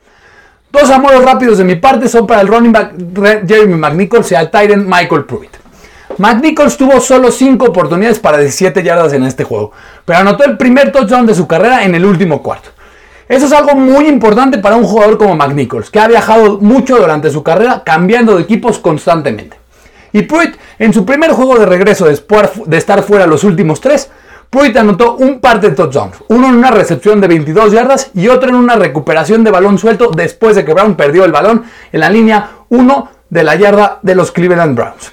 Dos 0.75 0.91
amores 0.91 1.23
rápidos 1.25 1.59
de 1.59 1.63
mi 1.63 1.77
parte 1.77 2.09
son 2.09 2.27
para 2.27 2.41
el 2.41 2.49
running 2.49 2.73
back 2.73 3.47
Jeremy 3.47 3.75
McNichols 3.75 4.33
y 4.33 4.35
al 4.35 4.51
Titan 4.51 4.85
Michael 4.85 5.25
Pruitt. 5.25 5.53
McNichols 6.19 6.77
tuvo 6.77 7.01
solo 7.01 7.31
5 7.31 7.67
oportunidades 7.67 8.19
para 8.19 8.39
17 8.39 8.83
yardas 8.83 9.13
en 9.13 9.23
este 9.23 9.45
juego, 9.45 9.71
pero 10.05 10.19
anotó 10.19 10.43
el 10.43 10.57
primer 10.57 10.91
touchdown 10.91 11.27
de 11.27 11.35
su 11.37 11.47
carrera 11.47 11.85
en 11.85 11.95
el 11.95 12.05
último 12.05 12.43
cuarto. 12.43 12.71
Eso 13.29 13.47
es 13.47 13.53
algo 13.53 13.77
muy 13.77 14.09
importante 14.09 14.59
para 14.59 14.75
un 14.75 14.83
jugador 14.83 15.17
como 15.17 15.37
McNichols, 15.37 15.91
que 15.91 16.01
ha 16.01 16.09
viajado 16.09 16.59
mucho 16.59 16.97
durante 16.97 17.31
su 17.31 17.45
carrera 17.45 17.85
cambiando 17.85 18.35
de 18.35 18.43
equipos 18.43 18.81
constantemente. 18.81 19.57
Y 20.13 20.23
Pruitt, 20.23 20.57
en 20.81 20.93
su 20.93 21.07
primer 21.07 21.31
juego 21.31 21.57
de 21.57 21.67
regreso 21.67 22.07
después 22.07 22.51
de 22.67 22.79
estar 22.79 23.05
fuera 23.05 23.29
los 23.29 23.45
últimos 23.45 23.81
tres, 23.81 24.11
Pruitt 24.55 24.77
anotó 24.77 25.17
un 25.17 25.41
par 25.41 25.61
de 25.61 25.71
touchdowns, 25.71 26.19
uno 26.29 26.49
en 26.49 26.55
una 26.55 26.71
recepción 26.71 27.21
de 27.21 27.27
22 27.27 27.73
yardas 27.73 28.13
y 28.15 28.29
otro 28.29 28.51
en 28.51 28.55
una 28.55 28.77
recuperación 28.77 29.43
de 29.43 29.51
balón 29.51 29.79
suelto 29.79 30.13
después 30.15 30.55
de 30.55 30.65
que 30.65 30.73
Brown 30.73 30.95
perdió 30.95 31.25
el 31.25 31.33
balón 31.33 31.65
en 31.91 31.99
la 31.99 32.09
línea 32.09 32.51
1 32.69 33.09
de 33.31 33.43
la 33.43 33.57
yarda 33.57 33.99
de 34.03 34.15
los 34.15 34.31
Cleveland 34.31 34.77
Browns. 34.77 35.11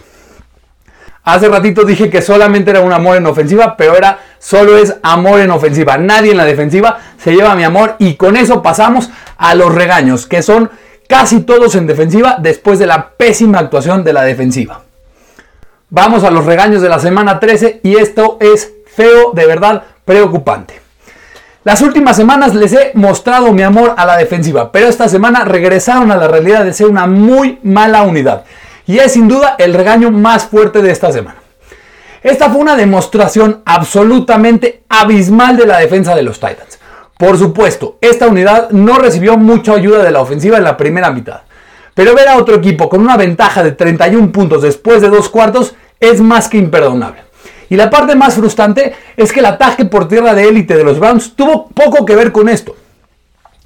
Hace 1.23 1.49
ratito 1.49 1.85
dije 1.85 2.11
que 2.11 2.21
solamente 2.21 2.69
era 2.69 2.81
un 2.81 2.93
amor 2.93 3.17
en 3.17 3.25
ofensiva, 3.25 3.75
pero 3.75 3.97
era 3.97 4.19
solo 4.37 4.77
es 4.77 4.97
amor 5.01 5.39
en 5.39 5.49
ofensiva. 5.49 5.97
Nadie 5.97 6.29
en 6.29 6.37
la 6.37 6.45
defensiva 6.45 6.99
se 7.17 7.33
lleva 7.33 7.55
mi 7.55 7.63
amor 7.63 7.95
y 7.97 8.13
con 8.17 8.37
eso 8.37 8.61
pasamos 8.61 9.09
a 9.37 9.55
los 9.55 9.73
regaños, 9.73 10.27
que 10.27 10.43
son 10.43 10.69
casi 11.09 11.39
todos 11.41 11.73
en 11.73 11.87
defensiva 11.87 12.37
después 12.39 12.77
de 12.77 12.85
la 12.85 13.09
pésima 13.09 13.57
actuación 13.57 14.03
de 14.03 14.13
la 14.13 14.21
defensiva. 14.21 14.81
Vamos 15.89 16.23
a 16.23 16.29
los 16.29 16.45
regaños 16.45 16.83
de 16.83 16.89
la 16.89 16.99
semana 16.99 17.39
13 17.39 17.81
y 17.81 17.95
esto 17.95 18.37
es 18.39 18.73
feo, 18.95 19.31
de 19.33 19.45
verdad 19.45 19.83
preocupante. 20.05 20.81
Las 21.63 21.81
últimas 21.81 22.15
semanas 22.15 22.55
les 22.55 22.73
he 22.73 22.91
mostrado 22.95 23.51
mi 23.51 23.61
amor 23.61 23.93
a 23.95 24.05
la 24.05 24.17
defensiva, 24.17 24.71
pero 24.71 24.87
esta 24.87 25.07
semana 25.07 25.45
regresaron 25.45 26.11
a 26.11 26.17
la 26.17 26.27
realidad 26.27 26.65
de 26.65 26.73
ser 26.73 26.87
una 26.87 27.05
muy 27.05 27.59
mala 27.61 28.01
unidad. 28.01 28.45
Y 28.87 28.97
es 28.97 29.11
sin 29.11 29.27
duda 29.27 29.55
el 29.59 29.75
regaño 29.75 30.09
más 30.09 30.45
fuerte 30.45 30.81
de 30.81 30.89
esta 30.89 31.11
semana. 31.11 31.37
Esta 32.23 32.49
fue 32.49 32.61
una 32.61 32.75
demostración 32.75 33.61
absolutamente 33.65 34.83
abismal 34.89 35.55
de 35.55 35.67
la 35.67 35.77
defensa 35.77 36.15
de 36.15 36.23
los 36.23 36.39
Titans. 36.39 36.79
Por 37.17 37.37
supuesto, 37.37 37.99
esta 38.01 38.27
unidad 38.27 38.71
no 38.71 38.97
recibió 38.97 39.37
mucha 39.37 39.73
ayuda 39.73 40.03
de 40.03 40.11
la 40.11 40.21
ofensiva 40.21 40.57
en 40.57 40.63
la 40.63 40.77
primera 40.77 41.11
mitad. 41.11 41.41
Pero 41.93 42.15
ver 42.15 42.27
a 42.27 42.37
otro 42.37 42.55
equipo 42.55 42.89
con 42.89 43.01
una 43.01 43.17
ventaja 43.17 43.61
de 43.63 43.73
31 43.73 44.31
puntos 44.31 44.63
después 44.63 45.01
de 45.01 45.09
dos 45.09 45.29
cuartos 45.29 45.75
es 45.99 46.21
más 46.21 46.49
que 46.49 46.57
imperdonable. 46.57 47.21
Y 47.71 47.77
la 47.77 47.89
parte 47.89 48.15
más 48.15 48.33
frustrante 48.33 48.93
es 49.15 49.31
que 49.31 49.39
el 49.39 49.45
ataque 49.45 49.85
por 49.85 50.05
tierra 50.05 50.33
de 50.33 50.45
élite 50.45 50.75
de 50.75 50.83
los 50.83 50.99
Browns 50.99 51.37
tuvo 51.37 51.69
poco 51.69 52.05
que 52.05 52.17
ver 52.17 52.33
con 52.33 52.49
esto. 52.49 52.75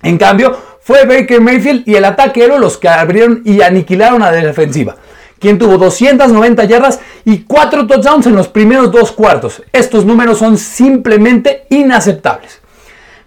En 0.04 0.20
cambio, 0.20 0.56
fue 0.80 1.08
Baker 1.08 1.42
Mayfield 1.42 1.88
y 1.88 1.96
el 1.96 2.06
ataque 2.06 2.44
aéreo 2.44 2.60
los 2.60 2.78
que 2.78 2.88
abrieron 2.88 3.42
y 3.46 3.64
aniquilaron 3.64 4.22
a 4.22 4.32
la 4.32 4.42
defensiva, 4.42 4.96
quien 5.40 5.58
tuvo 5.58 5.80
290 5.80 6.66
yardas 6.66 7.00
y 7.26 7.46
4 7.46 7.88
touchdowns 7.88 8.28
en 8.28 8.36
los 8.36 8.48
primeros 8.48 8.92
dos 8.92 9.12
cuartos. 9.12 9.64
Estos 9.74 10.06
números 10.06 10.38
son 10.38 10.60
simplemente 10.60 11.66
inaceptables. 11.72 12.62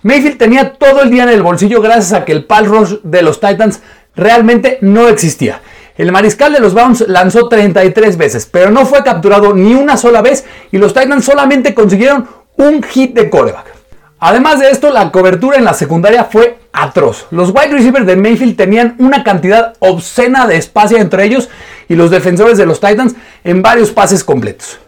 Mayfield 0.04 0.38
tenía 0.38 0.75
todo 0.75 1.02
el 1.02 1.11
día 1.11 1.25
en 1.25 1.30
el 1.30 1.42
bolsillo 1.42 1.82
gracias 1.82 2.12
a 2.12 2.25
que 2.25 2.30
el 2.30 2.44
pal 2.44 2.66
rush 2.66 2.99
de 3.02 3.23
los 3.23 3.40
Titans 3.40 3.80
realmente 4.14 4.78
no 4.80 5.08
existía. 5.08 5.61
El 5.99 6.12
mariscal 6.12 6.52
de 6.52 6.61
los 6.61 6.75
Browns 6.75 7.05
lanzó 7.09 7.49
33 7.49 8.17
veces, 8.17 8.47
pero 8.47 8.71
no 8.71 8.87
fue 8.87 9.02
capturado 9.02 9.52
ni 9.52 9.75
una 9.75 9.97
sola 9.97 10.23
vez 10.23 10.45
y 10.71 10.78
los 10.78 10.95
Titans 10.95 11.25
solamente 11.25 11.75
consiguieron 11.75 12.28
un 12.57 12.85
hit 12.85 13.14
de 13.14 13.28
coreback. 13.28 13.75
Además 14.21 14.61
de 14.61 14.71
esto, 14.71 14.93
la 14.93 15.11
cobertura 15.11 15.59
en 15.59 15.64
la 15.64 15.75
secundaria 15.75 16.25
fue 16.25 16.61
atroz. 16.73 17.26
Los 17.33 17.50
wide 17.50 17.73
receivers 17.73 18.07
de 18.07 18.14
Mayfield 18.14 18.57
tenían 18.57 18.95
una 19.00 19.25
cantidad 19.25 19.75
obscena 19.81 20.47
de 20.47 20.57
espacio 20.57 20.99
entre 20.99 21.25
ellos 21.25 21.49
y 21.88 21.97
los 21.97 22.12
defensores 22.12 22.59
de 22.59 22.67
los 22.67 22.78
Titans 22.78 23.17
en 23.43 23.61
varios 23.61 23.90
pases 23.90 24.23
completos. 24.23 24.78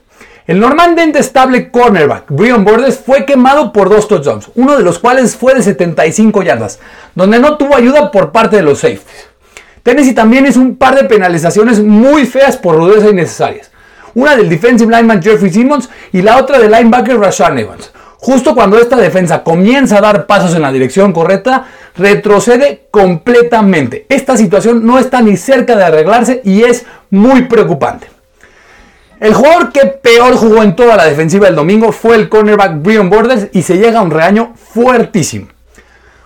El 0.46 0.60
normalmente 0.60 1.18
estable 1.18 1.72
cornerback 1.72 2.26
Brian 2.28 2.64
Borders 2.64 3.00
fue 3.04 3.24
quemado 3.24 3.72
por 3.72 3.90
dos 3.90 4.06
touchdowns, 4.06 4.50
uno 4.54 4.76
de 4.76 4.84
los 4.84 5.00
cuales 5.00 5.36
fue 5.36 5.54
de 5.54 5.62
75 5.64 6.44
yardas, 6.44 6.78
donde 7.16 7.40
no 7.40 7.56
tuvo 7.56 7.74
ayuda 7.74 8.12
por 8.12 8.30
parte 8.30 8.56
de 8.56 8.62
los 8.62 8.78
safeties. 8.78 9.29
Tennessee 9.90 10.14
también 10.14 10.46
hizo 10.46 10.60
un 10.60 10.76
par 10.76 10.94
de 10.94 11.02
penalizaciones 11.02 11.80
muy 11.80 12.24
feas 12.24 12.56
por 12.56 12.76
rudeza 12.76 13.10
innecesarias. 13.10 13.72
Una 14.14 14.36
del 14.36 14.48
defensive 14.48 14.94
lineman 14.94 15.20
Jeffrey 15.20 15.52
Simmons 15.52 15.88
y 16.12 16.22
la 16.22 16.36
otra 16.36 16.60
del 16.60 16.70
linebacker 16.70 17.18
Rashawn 17.18 17.58
Evans. 17.58 17.90
Justo 18.18 18.54
cuando 18.54 18.78
esta 18.78 18.94
defensa 18.94 19.42
comienza 19.42 19.98
a 19.98 20.00
dar 20.00 20.26
pasos 20.26 20.54
en 20.54 20.62
la 20.62 20.70
dirección 20.70 21.12
correcta, 21.12 21.66
retrocede 21.96 22.86
completamente. 22.92 24.06
Esta 24.08 24.36
situación 24.36 24.86
no 24.86 24.96
está 25.00 25.22
ni 25.22 25.36
cerca 25.36 25.74
de 25.74 25.82
arreglarse 25.82 26.40
y 26.44 26.62
es 26.62 26.86
muy 27.10 27.46
preocupante. 27.46 28.06
El 29.18 29.34
jugador 29.34 29.72
que 29.72 29.86
peor 29.86 30.36
jugó 30.36 30.62
en 30.62 30.76
toda 30.76 30.94
la 30.94 31.06
defensiva 31.06 31.46
del 31.46 31.56
domingo 31.56 31.90
fue 31.90 32.14
el 32.14 32.28
cornerback 32.28 32.80
Brian 32.80 33.10
Borders 33.10 33.48
y 33.50 33.62
se 33.62 33.76
llega 33.76 33.98
a 33.98 34.02
un 34.02 34.12
regaño 34.12 34.54
fuertísimo. 34.54 35.48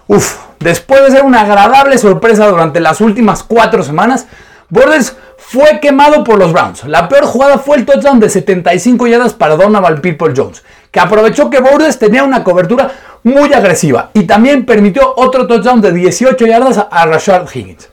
Uf, 0.06 0.36
después 0.64 1.02
de 1.02 1.10
ser 1.10 1.24
una 1.24 1.42
agradable 1.42 1.98
sorpresa 1.98 2.48
durante 2.48 2.80
las 2.80 3.02
últimas 3.02 3.42
cuatro 3.42 3.82
semanas, 3.82 4.26
Borders 4.70 5.14
fue 5.36 5.78
quemado 5.78 6.24
por 6.24 6.38
los 6.38 6.54
Browns. 6.54 6.84
La 6.84 7.06
peor 7.06 7.26
jugada 7.26 7.58
fue 7.58 7.76
el 7.76 7.84
touchdown 7.84 8.18
de 8.18 8.30
75 8.30 9.06
yardas 9.06 9.34
para 9.34 9.56
Donovan 9.56 10.00
People 10.00 10.32
Jones, 10.34 10.64
que 10.90 11.00
aprovechó 11.00 11.50
que 11.50 11.60
Borders 11.60 11.98
tenía 11.98 12.24
una 12.24 12.42
cobertura 12.42 12.90
muy 13.22 13.52
agresiva 13.52 14.10
y 14.14 14.24
también 14.24 14.64
permitió 14.64 15.12
otro 15.16 15.46
touchdown 15.46 15.82
de 15.82 15.92
18 15.92 16.46
yardas 16.46 16.86
a 16.90 17.06
Rashad 17.06 17.46
Higgins. 17.54 17.90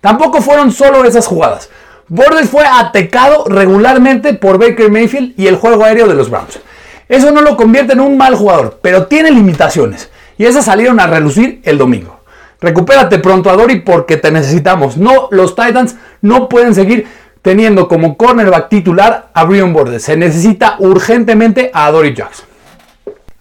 Tampoco 0.00 0.40
fueron 0.40 0.70
solo 0.70 1.04
esas 1.04 1.26
jugadas. 1.26 1.68
Borders 2.06 2.48
fue 2.48 2.64
atacado 2.64 3.46
regularmente 3.48 4.34
por 4.34 4.58
Baker 4.58 4.90
Mayfield 4.90 5.34
y 5.36 5.48
el 5.48 5.56
juego 5.56 5.84
aéreo 5.84 6.06
de 6.06 6.14
los 6.14 6.30
Browns. 6.30 6.60
Eso 7.08 7.32
no 7.32 7.40
lo 7.40 7.56
convierte 7.56 7.94
en 7.94 8.00
un 8.00 8.16
mal 8.16 8.36
jugador, 8.36 8.78
pero 8.80 9.08
tiene 9.08 9.32
limitaciones 9.32 10.10
y 10.38 10.46
esas 10.46 10.64
salieron 10.64 11.00
a 11.00 11.06
relucir 11.06 11.60
el 11.64 11.78
domingo. 11.78 12.20
Recupérate 12.60 13.18
pronto 13.18 13.50
a 13.50 13.56
Dory 13.56 13.80
porque 13.80 14.16
te 14.16 14.30
necesitamos. 14.30 14.96
No, 14.96 15.28
los 15.30 15.54
Titans 15.54 15.96
no 16.22 16.48
pueden 16.48 16.74
seguir 16.74 17.06
teniendo 17.42 17.88
como 17.88 18.16
cornerback 18.16 18.70
titular 18.70 19.30
a 19.34 19.44
Brian 19.44 19.72
Borders. 19.72 20.04
Se 20.04 20.16
necesita 20.16 20.76
urgentemente 20.78 21.70
a 21.74 21.90
Dory 21.90 22.14
Jackson. 22.14 22.46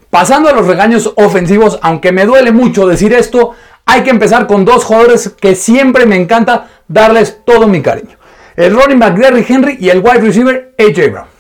Pasando 0.09 0.49
a 0.49 0.53
los 0.53 0.67
regaños 0.67 1.13
ofensivos, 1.15 1.79
aunque 1.81 2.11
me 2.11 2.25
duele 2.25 2.51
mucho 2.51 2.85
decir 2.85 3.13
esto, 3.13 3.51
hay 3.85 4.03
que 4.03 4.09
empezar 4.09 4.45
con 4.45 4.65
dos 4.65 4.83
jugadores 4.83 5.29
que 5.39 5.55
siempre 5.55 6.05
me 6.05 6.15
encanta 6.17 6.67
darles 6.87 7.39
todo 7.45 7.67
mi 7.67 7.81
cariño. 7.81 8.17
El 8.55 8.75
running 8.75 8.99
back 8.99 9.17
Henry 9.49 9.77
y 9.79 9.89
el 9.89 9.99
wide 9.99 10.21
receiver 10.21 10.75
AJ 10.77 11.11
Brown. 11.11 11.32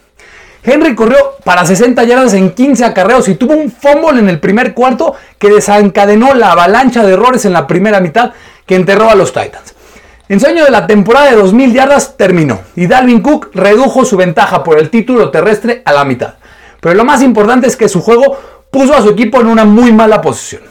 Henry 0.65 0.95
corrió 0.95 1.17
para 1.43 1.65
60 1.65 2.01
yardas 2.05 2.33
en 2.33 2.51
15 2.51 2.85
acarreos 2.85 3.27
y 3.27 3.35
tuvo 3.35 3.53
un 3.53 3.69
fumble 3.69 4.19
en 4.19 4.29
el 4.29 4.39
primer 4.39 4.73
cuarto 4.73 5.13
que 5.37 5.49
desencadenó 5.49 6.33
la 6.33 6.53
avalancha 6.53 7.03
de 7.03 7.13
errores 7.13 7.43
en 7.43 7.51
la 7.51 7.67
primera 7.67 7.99
mitad 7.99 8.31
que 8.65 8.75
enterró 8.75 9.09
a 9.09 9.15
los 9.15 9.33
Titans. 9.33 9.75
El 10.29 10.39
sueño 10.39 10.63
de 10.63 10.71
la 10.71 10.87
temporada 10.87 11.31
de 11.31 11.37
2.000 11.37 11.73
yardas 11.73 12.15
terminó 12.15 12.61
y 12.77 12.87
Dalvin 12.87 13.21
Cook 13.21 13.49
redujo 13.53 14.05
su 14.05 14.15
ventaja 14.15 14.63
por 14.63 14.79
el 14.79 14.89
título 14.89 15.31
terrestre 15.31 15.81
a 15.83 15.91
la 15.91 16.05
mitad. 16.05 16.35
Pero 16.79 16.95
lo 16.95 17.03
más 17.03 17.21
importante 17.21 17.67
es 17.67 17.75
que 17.75 17.89
su 17.89 18.01
juego 18.01 18.37
puso 18.71 18.95
a 18.95 19.01
su 19.01 19.09
equipo 19.09 19.41
en 19.41 19.47
una 19.47 19.65
muy 19.65 19.91
mala 19.91 20.21
posición. 20.21 20.61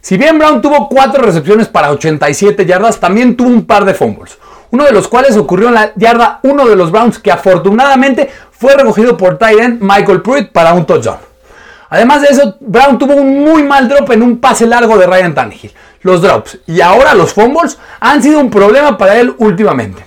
Si 0.00 0.16
bien 0.16 0.36
Brown 0.36 0.60
tuvo 0.60 0.88
4 0.88 1.22
recepciones 1.22 1.68
para 1.68 1.92
87 1.92 2.66
yardas, 2.66 2.98
también 2.98 3.36
tuvo 3.36 3.50
un 3.50 3.66
par 3.66 3.84
de 3.84 3.94
fumbles 3.94 4.36
uno 4.72 4.84
de 4.84 4.92
los 4.92 5.06
cuales 5.06 5.36
ocurrió 5.36 5.68
en 5.68 5.74
la 5.74 5.92
yarda 5.96 6.40
1 6.42 6.66
de 6.66 6.76
los 6.76 6.90
Browns, 6.90 7.18
que 7.18 7.30
afortunadamente 7.30 8.30
fue 8.62 8.76
recogido 8.76 9.16
por 9.16 9.38
Tyden 9.38 9.80
Michael 9.80 10.22
Pruitt 10.22 10.52
para 10.52 10.72
un 10.72 10.86
touchdown. 10.86 11.18
Además 11.90 12.22
de 12.22 12.28
eso, 12.28 12.56
Brown 12.60 12.96
tuvo 12.96 13.16
un 13.16 13.42
muy 13.42 13.64
mal 13.64 13.88
drop 13.88 14.08
en 14.12 14.22
un 14.22 14.38
pase 14.38 14.66
largo 14.66 14.96
de 14.96 15.04
Ryan 15.04 15.34
Tannehill. 15.34 15.72
Los 16.02 16.22
drops 16.22 16.58
y 16.68 16.80
ahora 16.80 17.12
los 17.16 17.34
fumbles 17.34 17.76
han 17.98 18.22
sido 18.22 18.38
un 18.38 18.50
problema 18.50 18.96
para 18.96 19.18
él 19.18 19.34
últimamente. 19.38 20.06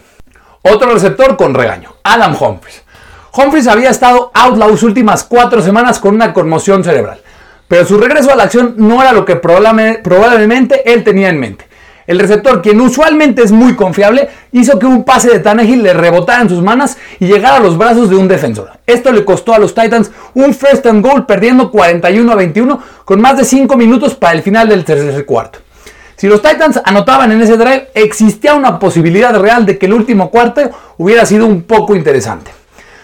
Otro 0.62 0.94
receptor 0.94 1.36
con 1.36 1.54
regaño, 1.54 1.96
Adam 2.02 2.34
Humphries. 2.40 2.84
Humphries 3.34 3.68
había 3.68 3.90
estado 3.90 4.32
out 4.34 4.58
las 4.58 4.82
últimas 4.84 5.26
cuatro 5.26 5.62
semanas 5.62 6.00
con 6.00 6.16
una 6.16 6.32
conmoción 6.32 6.82
cerebral, 6.82 7.20
pero 7.68 7.86
su 7.86 7.98
regreso 7.98 8.32
a 8.32 8.38
la 8.38 8.44
acción 8.44 8.76
no 8.78 9.02
era 9.02 9.12
lo 9.12 9.26
que 9.26 9.36
probablemente 9.36 10.94
él 10.94 11.04
tenía 11.04 11.28
en 11.28 11.42
mente. 11.42 11.65
El 12.08 12.20
receptor, 12.20 12.62
quien 12.62 12.80
usualmente 12.82 13.42
es 13.42 13.52
muy 13.52 13.76
confiable, 13.76 14.30
hizo 14.52 14.78
que 14.78 14.86
un 14.86 15.04
pase 15.04 15.30
de 15.30 15.40
Tannehill 15.40 15.82
le 15.82 15.94
rebotara 15.94 16.44
en 16.44 16.50
sus 16.50 16.62
manos 16.62 16.98
y 17.20 17.26
llegara 17.26 17.58
a 17.58 17.60
los 17.60 17.78
brazos 17.78 18.10
de 18.10 18.16
un 18.16 18.28
defensor. 18.28 18.70
Esto 18.86 19.12
le 19.12 19.26
costó 19.26 19.56
a 19.56 19.60
los 19.60 19.74
Titans 19.74 20.12
un 20.36 20.54
first 20.54 20.86
and 20.86 21.04
goal 21.04 21.26
perdiendo 21.26 21.72
41 21.72 22.32
a 22.32 22.36
21 22.36 22.80
con 23.06 23.20
más 23.20 23.38
de 23.38 23.44
5 23.44 23.76
minutos 23.76 24.14
para 24.14 24.34
el 24.34 24.44
final 24.44 24.70
del 24.70 24.86
tercer 24.86 25.26
cuarto. 25.26 25.60
Si 26.16 26.28
los 26.28 26.42
Titans 26.42 26.80
anotaban 26.86 27.32
en 27.32 27.42
ese 27.42 27.58
drive, 27.58 27.90
existía 27.94 28.54
una 28.54 28.78
posibilidad 28.80 29.38
real 29.38 29.66
de 29.66 29.78
que 29.78 29.88
el 29.88 29.94
último 29.94 30.30
cuarto 30.30 30.62
hubiera 30.98 31.26
sido 31.26 31.46
un 31.46 31.64
poco 31.64 31.96
interesante. 31.96 32.52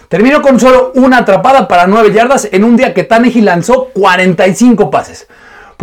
Terminó 0.08 0.42
con 0.42 0.60
solo 0.60 0.92
una 0.94 1.18
atrapada 1.18 1.66
para 1.66 1.86
9 1.86 2.12
yardas 2.12 2.48
en 2.52 2.64
un 2.64 2.76
día 2.76 2.94
que 2.94 3.04
Tannehill 3.04 3.46
lanzó 3.46 3.88
45 3.94 4.90
pases. 4.90 5.26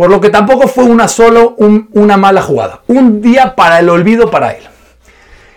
Por 0.00 0.08
lo 0.08 0.18
que 0.18 0.30
tampoco 0.30 0.66
fue 0.66 0.84
una 0.84 1.08
solo 1.08 1.56
una 1.58 2.16
mala 2.16 2.40
jugada. 2.40 2.80
Un 2.86 3.20
día 3.20 3.54
para 3.54 3.80
el 3.80 3.90
olvido 3.90 4.30
para 4.30 4.52
él. 4.52 4.62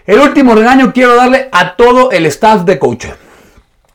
El 0.05 0.19
último 0.19 0.53
regaño 0.53 0.91
quiero 0.91 1.15
darle 1.15 1.47
a 1.53 1.77
todo 1.77 2.11
el 2.11 2.25
staff 2.25 2.63
de 2.63 2.77
coach. 2.77 3.05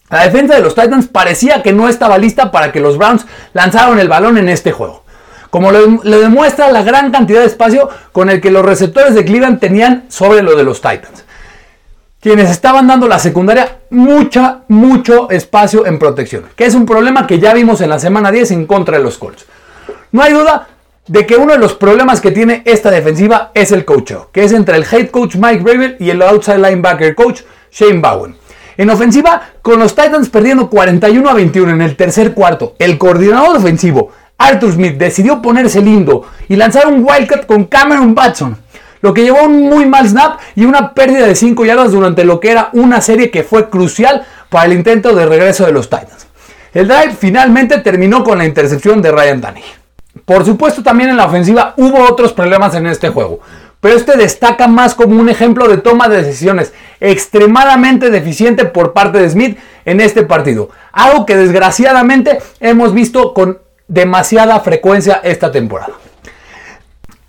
La 0.09 0.23
defensa 0.23 0.55
de 0.55 0.63
los 0.63 0.75
Titans 0.75 1.07
parecía 1.07 1.63
que 1.63 1.75
no 1.75 1.87
estaba 1.87 2.17
lista 2.17 2.51
para 2.51 2.73
que 2.73 2.81
los 2.81 2.97
Browns 2.97 3.27
lanzaran 3.53 3.99
el 3.99 4.09
balón 4.09 4.39
en 4.39 4.49
este 4.49 4.73
juego. 4.73 5.05
Como 5.51 5.71
lo, 5.71 5.99
demuestra 6.03 6.73
la 6.73 6.83
gran 6.83 7.11
cantidad 7.11 7.41
de 7.41 7.47
espacio 7.47 7.91
con 8.13 8.31
el 8.31 8.41
que 8.41 8.51
los 8.51 8.65
receptores 8.65 9.15
de 9.15 9.27
Cleveland 9.27 9.61
tenían 9.61 10.07
sobre 10.09 10.41
lo 10.41 10.57
de 10.57 10.65
los 10.65 10.81
Titans. 10.81 11.27
Quienes 12.23 12.49
estaban 12.49 12.87
dando 12.87 13.07
la 13.07 13.19
secundaria 13.19 13.81
mucha, 13.91 14.61
mucho 14.69 15.29
espacio 15.29 15.85
en 15.85 15.99
protección. 15.99 16.45
Que 16.57 16.65
es 16.65 16.75
un 16.75 16.87
problema 16.87 17.27
que 17.27 17.39
ya 17.39 17.53
vimos 17.53 17.83
en 17.83 17.91
la 17.91 17.99
semana 17.99 18.31
10 18.31 18.53
en 18.53 18.67
contra 18.67 18.97
de 18.97 19.05
los 19.05 19.19
Colts. 19.19 19.45
No 20.11 20.23
hay 20.23 20.33
duda 20.33 20.69
de 21.07 21.27
que 21.27 21.37
uno 21.37 21.53
de 21.53 21.59
los 21.59 21.75
problemas 21.75 22.21
que 22.21 22.31
tiene 22.31 22.63
esta 22.65 22.91
defensiva 22.91 23.51
es 23.55 23.73
el 23.73 23.85
coach, 23.85 24.13
que 24.33 24.45
es 24.45 24.53
entre 24.53 24.77
el 24.77 24.85
head 24.91 25.11
coach 25.11 25.37
Mike 25.37 25.63
Bravel 25.63 25.97
y 25.99 26.11
el 26.11 26.23
outside 26.23 26.59
linebacker 26.59 27.15
coach 27.15 27.43
Shane 27.71 28.01
Bowen. 28.01 28.37
En 28.79 28.91
ofensiva, 28.91 29.51
con 29.61 29.81
los 29.81 29.95
Titans 29.95 30.31
perdiendo 30.31 30.71
41 30.71 31.29
a 31.29 31.35
21 31.35 31.73
en 31.73 31.83
el 31.83 31.97
tercer 31.97 32.33
cuarto, 32.33 32.75
el 32.79 32.97
coordinador 32.97 33.57
ofensivo 33.57 34.13
Arthur 34.39 34.73
Smith 34.73 34.97
decidió 34.97 35.43
ponerse 35.43 35.83
lindo 35.83 36.27
y 36.49 36.57
lanzar 36.57 36.87
un 36.87 37.05
wildcat 37.05 37.45
con 37.45 37.65
Cameron 37.65 38.15
Batson, 38.15 38.57
lo 39.01 39.13
que 39.13 39.25
llevó 39.25 39.41
a 39.41 39.43
un 39.43 39.69
muy 39.69 39.85
mal 39.85 40.09
snap 40.09 40.39
y 40.55 40.65
una 40.65 40.95
pérdida 40.95 41.27
de 41.27 41.35
5 41.35 41.65
yardas 41.65 41.93
durante 41.93 42.25
lo 42.25 42.39
que 42.39 42.53
era 42.53 42.71
una 42.73 43.01
serie 43.01 43.31
que 43.31 43.43
fue 43.43 43.69
crucial 43.69 44.25
para 44.49 44.67
el 44.67 44.73
intento 44.73 45.15
de 45.15 45.27
regreso 45.27 45.67
de 45.67 45.73
los 45.73 45.91
Titans. 45.91 46.29
El 46.73 46.87
drive 46.87 47.17
finalmente 47.19 47.79
terminó 47.79 48.23
con 48.23 48.39
la 48.39 48.45
intercepción 48.45 49.03
de 49.03 49.11
Ryan 49.11 49.41
Tannehill. 49.41 49.88
Por 50.29 50.45
supuesto, 50.45 50.83
también 50.83 51.09
en 51.09 51.17
la 51.17 51.25
ofensiva 51.25 51.73
hubo 51.79 52.03
otros 52.03 52.35
problemas 52.35 52.75
en 52.75 52.87
este 52.87 53.09
juego, 53.09 53.41
pero 53.81 53.97
este 53.97 54.15
destaca 54.19 54.69
más 54.69 54.95
como 54.95 55.19
un 55.19 55.31
ejemplo 55.31 55.67
de 55.69 55.79
toma 55.79 56.07
de 56.07 56.23
decisiones 56.23 56.75
extremadamente 57.01 58.11
deficiente 58.11 58.67
por 58.67 58.93
parte 58.93 59.21
de 59.21 59.31
Smith 59.31 59.59
en 59.87 60.03
este 60.03 60.25
partido, 60.25 60.69
algo 60.93 61.25
que 61.25 61.35
desgraciadamente 61.35 62.41
hemos 62.61 62.93
visto 62.93 63.33
con 63.33 63.61
demasiada 63.87 64.61
frecuencia 64.61 65.19
esta 65.25 65.51
temporada. 65.51 65.95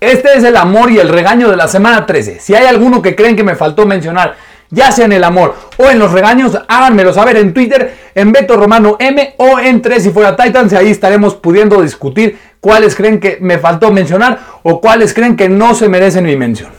Este 0.01 0.33
es 0.35 0.43
el 0.43 0.57
amor 0.57 0.91
y 0.91 0.99
el 0.99 1.07
regaño 1.07 1.49
de 1.49 1.55
la 1.55 1.69
semana 1.69 2.05
13. 2.05 2.41
Si 2.41 2.53
hay 2.53 2.65
alguno 2.65 3.01
que 3.01 3.15
creen 3.15 3.37
que 3.37 3.45
me 3.45 3.55
faltó 3.55 3.85
mencionar 3.85 4.35
ya 4.71 4.91
sea 4.91 5.05
en 5.05 5.13
el 5.13 5.23
amor 5.23 5.55
o 5.77 5.89
en 5.89 5.99
los 5.99 6.11
regaños, 6.11 6.57
háganmelo 6.67 7.13
saber 7.13 7.37
en 7.37 7.53
Twitter, 7.53 7.95
en 8.13 8.31
Beto 8.31 8.55
Romano 8.55 8.97
M 8.99 9.35
o 9.37 9.59
en 9.59 9.81
3 9.81 10.03
si 10.03 10.09
fuera 10.11 10.35
Titans 10.35 10.71
y 10.73 10.75
ahí 10.75 10.91
estaremos 10.91 11.35
pudiendo 11.35 11.81
discutir 11.81 12.37
cuáles 12.59 12.95
creen 12.95 13.19
que 13.19 13.37
me 13.41 13.57
faltó 13.57 13.91
mencionar 13.91 14.39
o 14.63 14.81
cuáles 14.81 15.13
creen 15.13 15.35
que 15.35 15.49
no 15.49 15.75
se 15.75 15.89
merecen 15.89 16.25
mi 16.25 16.35
mención. 16.35 16.71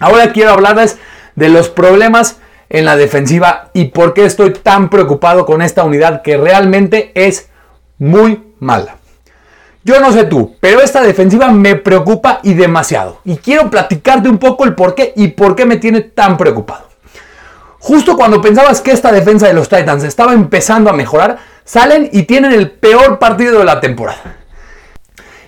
Ahora 0.00 0.32
quiero 0.32 0.52
hablarles 0.52 0.98
de 1.34 1.48
los 1.48 1.68
problemas 1.68 2.38
en 2.70 2.84
la 2.84 2.96
defensiva 2.96 3.70
y 3.72 3.86
por 3.86 4.14
qué 4.14 4.24
estoy 4.24 4.52
tan 4.52 4.90
preocupado 4.90 5.46
con 5.46 5.62
esta 5.62 5.84
unidad 5.84 6.22
que 6.22 6.36
realmente 6.36 7.12
es 7.14 7.48
muy 7.98 8.42
mala. 8.60 8.96
Yo 9.84 10.00
no 10.00 10.12
sé 10.12 10.24
tú, 10.24 10.56
pero 10.60 10.80
esta 10.80 11.00
defensiva 11.00 11.50
me 11.50 11.76
preocupa 11.76 12.40
y 12.42 12.54
demasiado. 12.54 13.20
Y 13.24 13.36
quiero 13.36 13.70
platicarte 13.70 14.28
un 14.28 14.38
poco 14.38 14.64
el 14.64 14.74
por 14.74 14.94
qué 14.94 15.12
y 15.16 15.28
por 15.28 15.56
qué 15.56 15.64
me 15.64 15.78
tiene 15.78 16.02
tan 16.02 16.36
preocupado. 16.36 16.88
Justo 17.78 18.16
cuando 18.16 18.42
pensabas 18.42 18.80
que 18.80 18.90
esta 18.90 19.12
defensa 19.12 19.46
de 19.46 19.54
los 19.54 19.68
Titans 19.68 20.04
estaba 20.04 20.34
empezando 20.34 20.90
a 20.90 20.92
mejorar, 20.92 21.38
salen 21.64 22.08
y 22.12 22.24
tienen 22.24 22.52
el 22.52 22.70
peor 22.70 23.18
partido 23.18 23.60
de 23.60 23.64
la 23.64 23.80
temporada. 23.80 24.37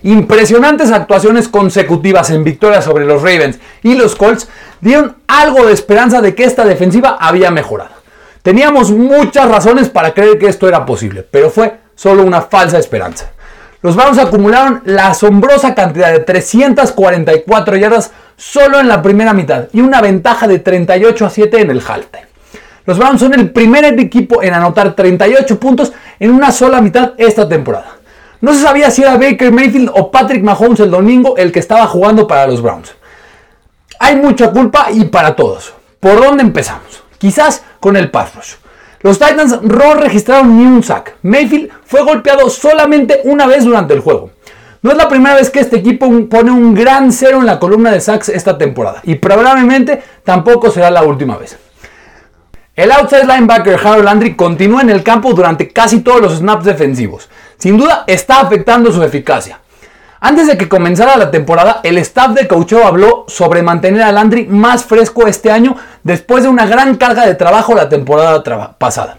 Impresionantes 0.03 0.91
actuaciones 0.91 1.49
consecutivas 1.49 2.31
en 2.31 2.43
victorias 2.45 2.85
sobre 2.85 3.05
los 3.05 3.23
Ravens 3.23 3.59
y 3.83 3.95
los 3.95 4.17
Colts 4.17 4.49
dieron 4.81 5.17
algo 5.27 5.67
de 5.67 5.75
esperanza 5.75 6.23
de 6.23 6.35
que 6.35 6.45
esta 6.45 6.65
defensiva 6.65 7.19
había 7.21 7.51
mejorado. 7.51 8.01
Teníamos 8.43 8.91
muchas 8.91 9.49
razones 9.51 9.91
para 9.91 10.15
creer 10.15 10.39
que 10.39 10.49
esto 10.49 10.67
era 10.67 10.87
posible, 10.87 11.27
pero 11.31 11.51
fue 11.51 11.75
solo 11.95 12.23
una 12.23 12.41
falsa 12.41 12.79
esperanza. 12.79 13.31
Los 13.83 13.97
Browns 13.97 14.19
acumularon 14.19 14.83
la 14.85 15.09
asombrosa 15.09 15.75
cantidad 15.75 16.13
de 16.13 16.21
344 16.21 17.77
yardas 17.77 18.11
solo 18.37 18.81
en 18.81 18.89
la 18.89 19.03
primera 19.03 19.35
mitad 19.35 19.69
y 19.73 19.81
una 19.81 20.01
ventaja 20.01 20.47
de 20.47 20.59
38 20.59 21.27
a 21.27 21.31
7 21.31 21.61
en 21.61 21.71
el 21.71 21.83
halftime. 21.87 22.27
Los 22.87 22.99
Browns 22.99 23.21
son 23.21 23.35
el 23.35 23.51
primer 23.51 23.85
equipo 23.85 24.43
en 24.43 24.55
anotar 24.55 24.95
38 24.95 25.61
puntos 25.61 25.93
en 26.19 26.31
una 26.31 26.53
sola 26.53 26.81
mitad 26.81 27.13
esta 27.19 27.49
temporada. 27.49 28.00
No 28.41 28.55
se 28.55 28.63
sabía 28.63 28.91
si 28.91 29.03
era 29.03 29.19
Baker 29.19 29.53
Mayfield 29.53 29.91
o 29.95 30.11
Patrick 30.11 30.43
Mahomes 30.43 30.81
el 30.81 30.91
domingo 30.91 31.37
el 31.37 31.53
que 31.53 31.59
estaba 31.59 31.87
jugando 31.87 32.27
para 32.27 32.47
los 32.47 32.63
Browns. 32.63 32.95
Hay 33.99 34.17
mucha 34.17 34.51
culpa 34.51 34.89
y 34.91 35.05
para 35.05 35.37
todos. 35.37 35.75
¿Por 36.01 36.19
dónde 36.19 36.43
empezamos? 36.43 37.03
Quizás 37.19 37.63
con 37.81 37.97
el 37.97 38.11
pass 38.11 38.35
rush. 38.35 38.55
Los 39.03 39.19
Titans 39.19 39.61
no 39.63 39.95
registraron 39.95 40.57
ni 40.57 40.65
un 40.65 40.83
sack. 40.83 41.17
Mayfield 41.23 41.71
fue 41.85 42.03
golpeado 42.03 42.49
solamente 42.49 43.21
una 43.25 43.47
vez 43.47 43.65
durante 43.65 43.93
el 43.93 44.01
juego. 44.01 44.31
No 44.83 44.91
es 44.91 44.97
la 44.97 45.09
primera 45.09 45.35
vez 45.35 45.51
que 45.51 45.61
este 45.61 45.77
equipo 45.77 46.09
pone 46.31 46.51
un 46.51 46.75
gran 46.75 47.13
cero 47.13 47.39
en 47.41 47.47
la 47.47 47.59
columna 47.59 47.91
de 47.91 48.01
sacks 48.01 48.31
esta 48.31 48.57
temporada 48.57 49.03
y 49.05 49.17
probablemente 49.17 50.03
tampoco 50.25 50.71
será 50.71 50.91
la 50.91 51.03
última 51.03 51.37
vez. 51.37 51.59
El 52.75 52.91
outside 52.93 53.27
linebacker 53.27 53.79
Harold 53.79 54.05
Landry 54.05 54.35
continúa 54.35 54.81
en 54.81 54.89
el 54.89 55.03
campo 55.03 55.35
durante 55.35 55.69
casi 55.69 56.01
todos 56.01 56.23
los 56.23 56.39
snaps 56.39 56.65
defensivos. 56.65 57.29
Sin 57.61 57.77
duda 57.77 58.05
está 58.07 58.41
afectando 58.41 58.91
su 58.91 59.03
eficacia. 59.03 59.61
Antes 60.19 60.47
de 60.47 60.57
que 60.57 60.67
comenzara 60.67 61.19
la 61.19 61.31
temporada, 61.31 61.81
el 61.83 61.99
staff 61.99 62.31
de 62.31 62.49
coacheo 62.49 62.87
habló 62.87 63.27
sobre 63.29 63.63
mantener 63.63 64.03
a 64.03 64.13
Landry 64.13 64.47
más 64.47 64.83
fresco 64.85 65.27
este 65.27 65.51
año 65.51 65.77
después 66.03 66.43
de 66.43 66.49
una 66.49 66.65
gran 66.65 66.97
carga 66.97 67.27
de 67.27 67.35
trabajo 67.35 67.75
la 67.75 67.91
temporada 67.91 68.43
pasada. 68.79 69.19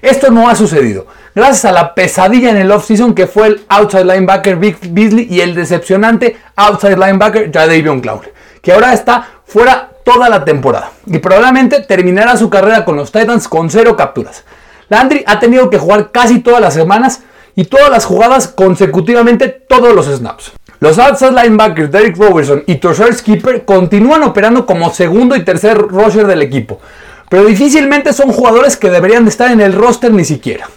Esto 0.00 0.30
no 0.30 0.48
ha 0.48 0.54
sucedido, 0.54 1.06
gracias 1.34 1.66
a 1.66 1.72
la 1.72 1.94
pesadilla 1.94 2.50
en 2.50 2.56
el 2.56 2.72
offseason 2.72 3.14
que 3.14 3.26
fue 3.26 3.48
el 3.48 3.64
outside 3.68 4.06
linebacker 4.06 4.56
Vic 4.56 4.78
Beasley 4.88 5.28
y 5.30 5.40
el 5.40 5.54
decepcionante 5.54 6.38
outside 6.56 6.96
linebacker 6.96 7.52
Jadavion 7.52 8.00
Clown, 8.00 8.22
que 8.62 8.72
ahora 8.72 8.94
está 8.94 9.28
fuera 9.44 9.90
toda 10.02 10.30
la 10.30 10.44
temporada 10.44 10.92
y 11.06 11.18
probablemente 11.18 11.80
terminará 11.80 12.38
su 12.38 12.48
carrera 12.48 12.86
con 12.86 12.96
los 12.96 13.12
Titans 13.12 13.48
con 13.48 13.68
cero 13.68 13.96
capturas. 13.96 14.44
Landry 14.88 15.24
ha 15.26 15.38
tenido 15.38 15.68
que 15.68 15.78
jugar 15.78 16.10
casi 16.10 16.40
todas 16.40 16.60
las 16.60 16.74
semanas 16.74 17.20
y 17.54 17.64
todas 17.64 17.90
las 17.90 18.04
jugadas 18.04 18.48
consecutivamente 18.48 19.48
todos 19.48 19.94
los 19.94 20.06
snaps. 20.06 20.52
Los 20.80 20.98
outside 20.98 21.30
linebackers 21.32 21.92
Derek 21.92 22.16
Robertson 22.16 22.64
y 22.66 22.76
Torshare 22.76 23.14
Skipper 23.14 23.64
continúan 23.64 24.22
operando 24.24 24.66
como 24.66 24.92
segundo 24.92 25.36
y 25.36 25.44
tercer 25.44 25.78
rusher 25.78 26.26
del 26.26 26.42
equipo, 26.42 26.80
pero 27.28 27.44
difícilmente 27.44 28.12
son 28.12 28.32
jugadores 28.32 28.76
que 28.76 28.90
deberían 28.90 29.24
de 29.24 29.30
estar 29.30 29.50
en 29.50 29.60
el 29.60 29.74
roster 29.74 30.12
ni 30.12 30.24
siquiera. 30.24 30.68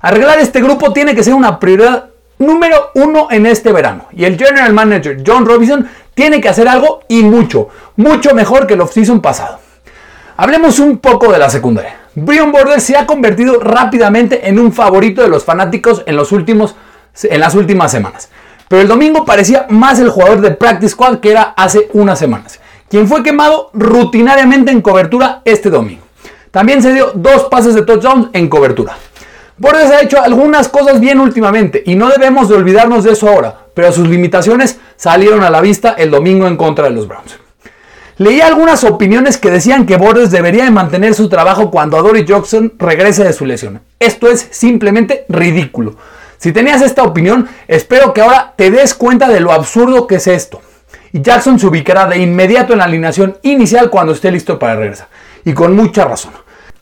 Arreglar 0.00 0.38
este 0.38 0.60
grupo 0.60 0.92
tiene 0.92 1.14
que 1.14 1.22
ser 1.22 1.34
una 1.34 1.58
prioridad 1.58 2.10
número 2.38 2.90
uno 2.94 3.28
en 3.30 3.46
este 3.46 3.72
verano 3.72 4.06
y 4.12 4.24
el 4.24 4.38
general 4.38 4.72
manager 4.72 5.22
John 5.26 5.46
Robinson 5.46 5.88
tiene 6.14 6.40
que 6.40 6.48
hacer 6.48 6.68
algo 6.68 7.00
y 7.08 7.22
mucho, 7.22 7.68
mucho 7.96 8.34
mejor 8.34 8.66
que 8.66 8.74
el 8.74 8.80
offseason 8.80 9.20
pasado. 9.20 9.60
Hablemos 10.36 10.78
un 10.78 10.98
poco 10.98 11.32
de 11.32 11.38
la 11.38 11.50
secundaria. 11.50 11.96
Brian 12.20 12.50
Borders 12.52 12.82
se 12.82 12.96
ha 12.96 13.06
convertido 13.06 13.60
rápidamente 13.60 14.48
en 14.48 14.58
un 14.58 14.72
favorito 14.72 15.22
de 15.22 15.28
los 15.28 15.44
fanáticos 15.44 16.02
en, 16.06 16.16
los 16.16 16.32
últimos, 16.32 16.74
en 17.22 17.40
las 17.40 17.54
últimas 17.54 17.92
semanas. 17.92 18.28
Pero 18.68 18.82
el 18.82 18.88
domingo 18.88 19.24
parecía 19.24 19.66
más 19.70 19.98
el 19.98 20.10
jugador 20.10 20.40
de 20.40 20.50
Practice 20.50 20.90
Squad 20.90 21.20
que 21.20 21.30
era 21.30 21.54
hace 21.56 21.88
unas 21.92 22.18
semanas, 22.18 22.60
quien 22.88 23.06
fue 23.08 23.22
quemado 23.22 23.70
rutinariamente 23.72 24.72
en 24.72 24.82
cobertura 24.82 25.42
este 25.44 25.70
domingo. 25.70 26.02
También 26.50 26.82
se 26.82 26.92
dio 26.92 27.12
dos 27.14 27.44
pases 27.44 27.74
de 27.74 27.82
touchdown 27.82 28.30
en 28.32 28.48
cobertura. 28.48 28.96
Borders 29.56 29.90
ha 29.90 30.02
hecho 30.02 30.20
algunas 30.20 30.68
cosas 30.68 31.00
bien 31.00 31.20
últimamente 31.20 31.82
y 31.84 31.94
no 31.94 32.08
debemos 32.08 32.48
de 32.48 32.56
olvidarnos 32.56 33.04
de 33.04 33.12
eso 33.12 33.28
ahora, 33.28 33.56
pero 33.74 33.92
sus 33.92 34.08
limitaciones 34.08 34.78
salieron 34.96 35.42
a 35.42 35.50
la 35.50 35.60
vista 35.60 35.94
el 35.98 36.10
domingo 36.10 36.46
en 36.46 36.56
contra 36.56 36.84
de 36.84 36.90
los 36.90 37.08
Browns. 37.08 37.38
Leí 38.18 38.40
algunas 38.40 38.82
opiniones 38.82 39.38
que 39.38 39.48
decían 39.48 39.86
que 39.86 39.96
Borders 39.96 40.32
debería 40.32 40.64
de 40.64 40.72
mantener 40.72 41.14
su 41.14 41.28
trabajo 41.28 41.70
cuando 41.70 42.02
Dory 42.02 42.24
Jackson 42.24 42.72
regrese 42.76 43.22
de 43.22 43.32
su 43.32 43.46
lesión. 43.46 43.80
Esto 44.00 44.28
es 44.28 44.48
simplemente 44.50 45.24
ridículo. 45.28 45.94
Si 46.36 46.50
tenías 46.50 46.82
esta 46.82 47.04
opinión, 47.04 47.48
espero 47.68 48.12
que 48.12 48.20
ahora 48.20 48.54
te 48.56 48.72
des 48.72 48.94
cuenta 48.94 49.28
de 49.28 49.38
lo 49.38 49.52
absurdo 49.52 50.08
que 50.08 50.16
es 50.16 50.26
esto. 50.26 50.60
Y 51.12 51.22
Jackson 51.22 51.60
se 51.60 51.68
ubicará 51.68 52.06
de 52.06 52.18
inmediato 52.18 52.72
en 52.72 52.80
la 52.80 52.86
alineación 52.86 53.38
inicial 53.42 53.88
cuando 53.88 54.14
esté 54.14 54.32
listo 54.32 54.58
para 54.58 54.74
regresar. 54.74 55.06
Y 55.44 55.52
con 55.52 55.76
mucha 55.76 56.04
razón. 56.04 56.32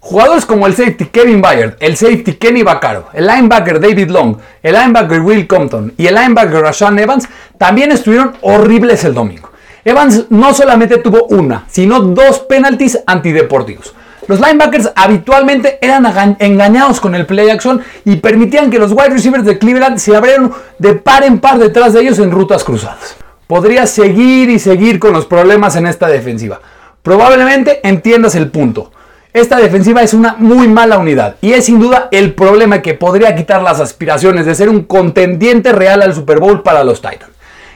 Jugadores 0.00 0.46
como 0.46 0.66
el 0.66 0.74
safety 0.74 1.04
Kevin 1.06 1.42
Byard, 1.42 1.76
el 1.80 1.98
safety 1.98 2.36
Kenny 2.36 2.62
Vaccaro, 2.62 3.08
el 3.12 3.26
linebacker 3.26 3.78
David 3.78 4.08
Long, 4.08 4.38
el 4.62 4.72
linebacker 4.72 5.20
Will 5.20 5.46
Compton 5.46 5.92
y 5.98 6.06
el 6.06 6.14
linebacker 6.14 6.62
Rashan 6.62 6.98
Evans 6.98 7.28
también 7.58 7.92
estuvieron 7.92 8.32
horribles 8.40 9.04
el 9.04 9.12
domingo. 9.12 9.50
Evans 9.86 10.24
no 10.30 10.52
solamente 10.52 10.98
tuvo 10.98 11.26
una, 11.26 11.64
sino 11.68 12.00
dos 12.00 12.40
penalties 12.40 12.98
antideportivos. 13.06 13.94
Los 14.26 14.40
linebackers 14.40 14.90
habitualmente 14.96 15.78
eran 15.80 16.36
engañados 16.40 17.00
con 17.00 17.14
el 17.14 17.24
play 17.24 17.48
action 17.50 17.80
y 18.04 18.16
permitían 18.16 18.68
que 18.68 18.80
los 18.80 18.90
wide 18.90 19.10
receivers 19.10 19.44
de 19.44 19.58
Cleveland 19.58 19.98
se 19.98 20.16
abrieran 20.16 20.50
de 20.80 20.94
par 20.94 21.22
en 21.22 21.38
par 21.38 21.60
detrás 21.60 21.92
de 21.92 22.00
ellos 22.00 22.18
en 22.18 22.32
rutas 22.32 22.64
cruzadas. 22.64 23.14
Podría 23.46 23.86
seguir 23.86 24.50
y 24.50 24.58
seguir 24.58 24.98
con 24.98 25.12
los 25.12 25.24
problemas 25.24 25.76
en 25.76 25.86
esta 25.86 26.08
defensiva. 26.08 26.60
Probablemente 27.02 27.78
entiendas 27.88 28.34
el 28.34 28.50
punto. 28.50 28.90
Esta 29.32 29.58
defensiva 29.58 30.02
es 30.02 30.14
una 30.14 30.34
muy 30.36 30.66
mala 30.66 30.98
unidad 30.98 31.36
y 31.40 31.52
es 31.52 31.66
sin 31.66 31.78
duda 31.78 32.08
el 32.10 32.34
problema 32.34 32.82
que 32.82 32.94
podría 32.94 33.36
quitar 33.36 33.62
las 33.62 33.78
aspiraciones 33.78 34.46
de 34.46 34.56
ser 34.56 34.68
un 34.68 34.82
contendiente 34.82 35.70
real 35.70 36.02
al 36.02 36.12
Super 36.12 36.40
Bowl 36.40 36.64
para 36.64 36.82
los 36.82 37.00
Titans. 37.00 37.30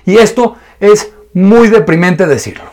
Y 0.04 0.16
esto 0.16 0.56
es 0.80 1.12
muy 1.32 1.68
deprimente 1.68 2.26
decirlo. 2.26 2.64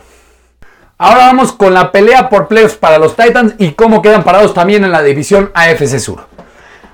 Ahora 1.00 1.26
vamos 1.26 1.52
con 1.52 1.74
la 1.74 1.92
pelea 1.92 2.28
por 2.28 2.48
playoffs 2.48 2.74
para 2.74 2.98
los 2.98 3.14
Titans 3.14 3.54
y 3.58 3.70
cómo 3.72 4.02
quedan 4.02 4.24
parados 4.24 4.52
también 4.52 4.82
en 4.82 4.90
la 4.90 5.02
división 5.02 5.52
AFC 5.54 5.98
Sur. 6.00 6.26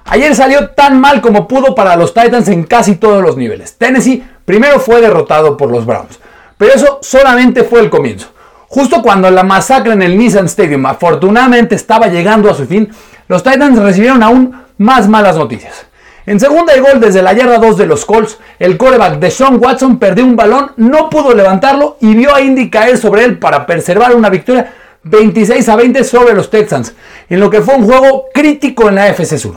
Ayer 0.04 0.36
salió 0.36 0.70
tan 0.70 1.00
mal 1.00 1.22
como 1.22 1.48
pudo 1.48 1.74
para 1.74 1.96
los 1.96 2.12
Titans 2.12 2.48
en 2.48 2.64
casi 2.64 2.96
todos 2.96 3.22
los 3.22 3.38
niveles. 3.38 3.78
Tennessee 3.78 4.22
primero 4.44 4.78
fue 4.78 5.00
derrotado 5.00 5.56
por 5.56 5.70
los 5.70 5.86
Browns, 5.86 6.18
pero 6.58 6.74
eso 6.74 6.98
solamente 7.00 7.64
fue 7.64 7.80
el 7.80 7.88
comienzo. 7.88 8.28
Justo 8.68 9.00
cuando 9.02 9.30
la 9.30 9.42
masacre 9.42 9.92
en 9.92 10.02
el 10.02 10.18
Nissan 10.18 10.46
Stadium 10.46 10.84
afortunadamente 10.84 11.74
estaba 11.74 12.08
llegando 12.08 12.50
a 12.50 12.54
su 12.54 12.66
fin, 12.66 12.90
los 13.28 13.42
Titans 13.42 13.78
recibieron 13.78 14.22
aún 14.22 14.54
más 14.76 15.08
malas 15.08 15.36
noticias. 15.36 15.86
En 16.26 16.40
segunda 16.40 16.74
y 16.74 16.80
gol 16.80 17.00
desde 17.00 17.20
la 17.20 17.34
yarda 17.34 17.58
2 17.58 17.76
de 17.76 17.86
los 17.86 18.06
Colts, 18.06 18.38
el 18.58 18.78
coreback 18.78 19.18
de 19.18 19.30
Sean 19.30 19.62
Watson 19.62 19.98
perdió 19.98 20.24
un 20.24 20.36
balón, 20.36 20.72
no 20.78 21.10
pudo 21.10 21.34
levantarlo 21.34 21.98
y 22.00 22.14
vio 22.14 22.34
a 22.34 22.40
Indy 22.40 22.70
caer 22.70 22.96
sobre 22.96 23.24
él 23.24 23.38
para 23.38 23.66
preservar 23.66 24.14
una 24.14 24.30
victoria 24.30 24.72
26 25.02 25.68
a 25.68 25.76
20 25.76 26.02
sobre 26.02 26.32
los 26.32 26.48
Texans, 26.48 26.94
en 27.28 27.40
lo 27.40 27.50
que 27.50 27.60
fue 27.60 27.74
un 27.74 27.84
juego 27.84 28.26
crítico 28.32 28.88
en 28.88 28.94
la 28.94 29.08
FC 29.08 29.36
Sur. 29.36 29.56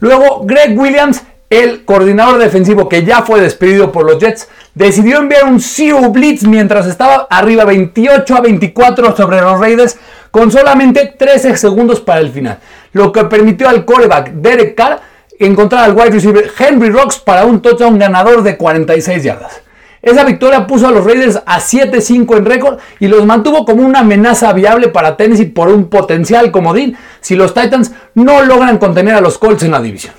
Luego, 0.00 0.42
Greg 0.44 0.76
Williams, 0.76 1.22
el 1.48 1.84
coordinador 1.84 2.38
defensivo 2.38 2.88
que 2.88 3.04
ya 3.04 3.22
fue 3.22 3.40
despedido 3.40 3.92
por 3.92 4.04
los 4.04 4.18
Jets, 4.18 4.48
decidió 4.74 5.18
enviar 5.18 5.44
un 5.44 5.60
zero 5.60 6.10
blitz 6.10 6.42
mientras 6.42 6.86
estaba 6.86 7.28
arriba 7.30 7.64
28 7.64 8.34
a 8.34 8.40
24 8.40 9.16
sobre 9.16 9.40
los 9.40 9.60
Raiders 9.60 9.96
con 10.32 10.50
solamente 10.50 11.14
13 11.16 11.56
segundos 11.56 12.00
para 12.00 12.18
el 12.18 12.30
final, 12.30 12.58
lo 12.92 13.12
que 13.12 13.24
permitió 13.26 13.68
al 13.68 13.84
coreback 13.84 14.32
Derek 14.32 14.74
Carr 14.74 15.09
encontrar 15.46 15.84
al 15.84 15.94
wide 15.94 16.10
receiver 16.10 16.50
Henry 16.58 16.90
Rocks 16.90 17.18
para 17.18 17.44
un 17.44 17.60
touchdown 17.60 17.98
ganador 17.98 18.42
de 18.42 18.56
46 18.56 19.22
yardas. 19.22 19.62
Esa 20.02 20.24
victoria 20.24 20.66
puso 20.66 20.88
a 20.88 20.90
los 20.90 21.04
Raiders 21.04 21.42
a 21.44 21.60
7-5 21.60 22.38
en 22.38 22.46
récord 22.46 22.78
y 23.00 23.08
los 23.08 23.26
mantuvo 23.26 23.66
como 23.66 23.84
una 23.84 24.00
amenaza 24.00 24.52
viable 24.52 24.88
para 24.88 25.16
Tennessee 25.16 25.46
por 25.46 25.68
un 25.68 25.88
potencial 25.88 26.50
comodín 26.50 26.96
si 27.20 27.36
los 27.36 27.52
Titans 27.52 27.92
no 28.14 28.42
logran 28.42 28.78
contener 28.78 29.14
a 29.14 29.20
los 29.20 29.36
Colts 29.36 29.62
en 29.62 29.72
la 29.72 29.82
división. 29.82 30.14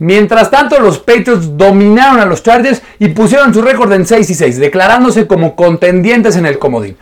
Mientras 0.00 0.50
tanto, 0.50 0.78
los 0.78 0.98
Patriots 0.98 1.56
dominaron 1.56 2.20
a 2.20 2.24
los 2.24 2.42
Chargers 2.42 2.82
y 2.98 3.08
pusieron 3.08 3.52
su 3.52 3.62
récord 3.62 3.92
en 3.92 4.06
6 4.06 4.30
y 4.30 4.34
6, 4.34 4.58
declarándose 4.58 5.26
como 5.26 5.56
contendientes 5.56 6.36
en 6.36 6.46
el 6.46 6.58
comodín. 6.58 6.96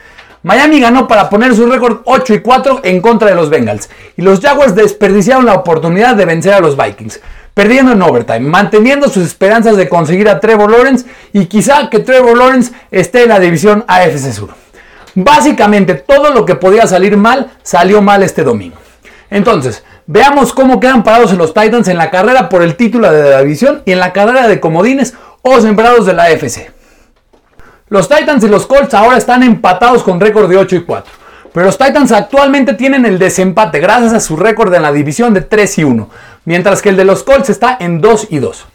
Miami 0.47 0.79
ganó 0.79 1.09
para 1.09 1.29
poner 1.29 1.57
su 1.57 1.67
récord 1.67 2.03
8 2.05 2.35
y 2.35 2.39
4 2.39 2.83
en 2.85 3.01
contra 3.01 3.29
de 3.29 3.35
los 3.35 3.51
Bengals 3.51 3.91
y 4.17 4.23
los 4.23 4.39
Jaguars 4.39 4.77
desperdiciaron 4.77 5.45
la 5.45 5.55
oportunidad 5.55 6.15
de 6.15 6.25
vencer 6.25 6.55
a 6.55 6.61
los 6.61 6.77
Vikings. 6.77 7.19
perdiendo 7.53 7.91
en 7.91 8.01
overtime, 8.01 8.41
manteniendo 8.41 9.09
sus 9.09 9.25
esperanzas 9.25 9.77
de 9.77 9.89
conseguir 9.89 10.29
a 10.29 10.39
Trevor 10.39 10.71
Lawrence 10.71 11.05
y 11.33 11.47
quizá 11.47 11.91
que 11.91 11.99
Trevor 11.99 12.39
Lawrence 12.39 12.73
esté 12.93 13.25
en 13.25 13.31
la 13.31 13.41
división 13.41 13.85
AFC 13.89 14.33
Sur. 14.33 14.51
Básicamente 15.17 15.95
todo 15.95 16.31
lo 16.33 16.45
que 16.45 16.55
podía 16.55 16.87
salir 16.87 17.17
mal 17.17 17.51
salió 17.65 18.01
mal 18.01 18.23
este 18.23 18.45
domingo. 18.45 18.77
Entonces, 19.31 19.83
veamos 20.07 20.53
cómo 20.53 20.79
quedan 20.79 21.03
parados 21.03 21.33
los 21.33 21.55
Titans 21.55 21.89
en 21.89 21.99
la 21.99 22.13
carrera 22.13 22.49
por 22.49 22.63
el 22.63 22.77
título 22.77 23.11
de 23.11 23.31
la 23.31 23.41
división 23.41 23.83
y 23.85 23.91
en 23.91 23.99
la 23.99 24.13
carrera 24.13 24.47
de 24.47 24.61
comodines 24.61 25.15
o 25.43 25.61
sembrados 25.61 26.07
de 26.07 26.13
la 26.13 26.25
AFC. 26.27 26.76
Los 27.89 28.09
Titans 28.09 28.43
y 28.43 28.49
los 28.49 28.67
Colts 28.67 28.95
ahora 28.95 29.17
están 29.17 29.45
empatados 29.45 30.03
con 30.03 30.19
récord 30.19 30.51
de 30.51 30.57
8 30.57 30.77
y 30.77 30.81
4. 30.83 31.13
Pero 31.55 31.67
los 31.67 31.79
Titans 31.79 32.11
actualmente 32.11 32.75
tienen 32.75 33.07
el 33.07 33.17
desempate 33.17 33.79
gracias 33.79 34.13
a 34.13 34.19
su 34.19 34.37
récord 34.37 34.75
en 34.75 34.83
la 34.83 34.91
división 34.91 35.33
de 35.33 35.43
3 35.43 35.79
y 35.79 35.85
1, 35.85 36.11
mientras 36.47 36.83
que 36.83 36.89
el 36.89 36.97
de 36.97 37.05
los 37.05 37.23
Colts 37.23 37.49
está 37.49 37.77
en 37.79 38.01
2 38.01 38.27
y 38.31 38.41
2. 38.41 38.67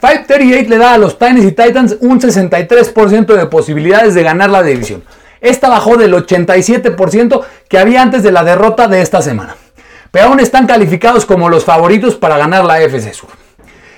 538 0.00 0.70
le 0.70 0.78
da 0.78 0.94
a 0.94 0.98
los 0.98 1.18
Tennessee 1.18 1.50
Titans 1.50 1.96
un 2.00 2.20
63% 2.20 3.34
de 3.34 3.46
posibilidades 3.46 4.14
de 4.14 4.22
ganar 4.22 4.50
la 4.50 4.62
división. 4.62 5.02
Esta 5.40 5.68
bajó 5.68 5.96
del 5.96 6.14
87% 6.14 7.42
que 7.68 7.78
había 7.78 8.02
antes 8.02 8.22
de 8.22 8.30
la 8.30 8.44
derrota 8.44 8.86
de 8.86 9.02
esta 9.02 9.20
semana. 9.20 9.56
Pero 10.12 10.26
aún 10.26 10.38
están 10.38 10.68
calificados 10.68 11.26
como 11.26 11.48
los 11.48 11.64
favoritos 11.64 12.14
para 12.14 12.38
ganar 12.38 12.64
la 12.64 12.80
FC 12.80 13.12
Sur. 13.14 13.30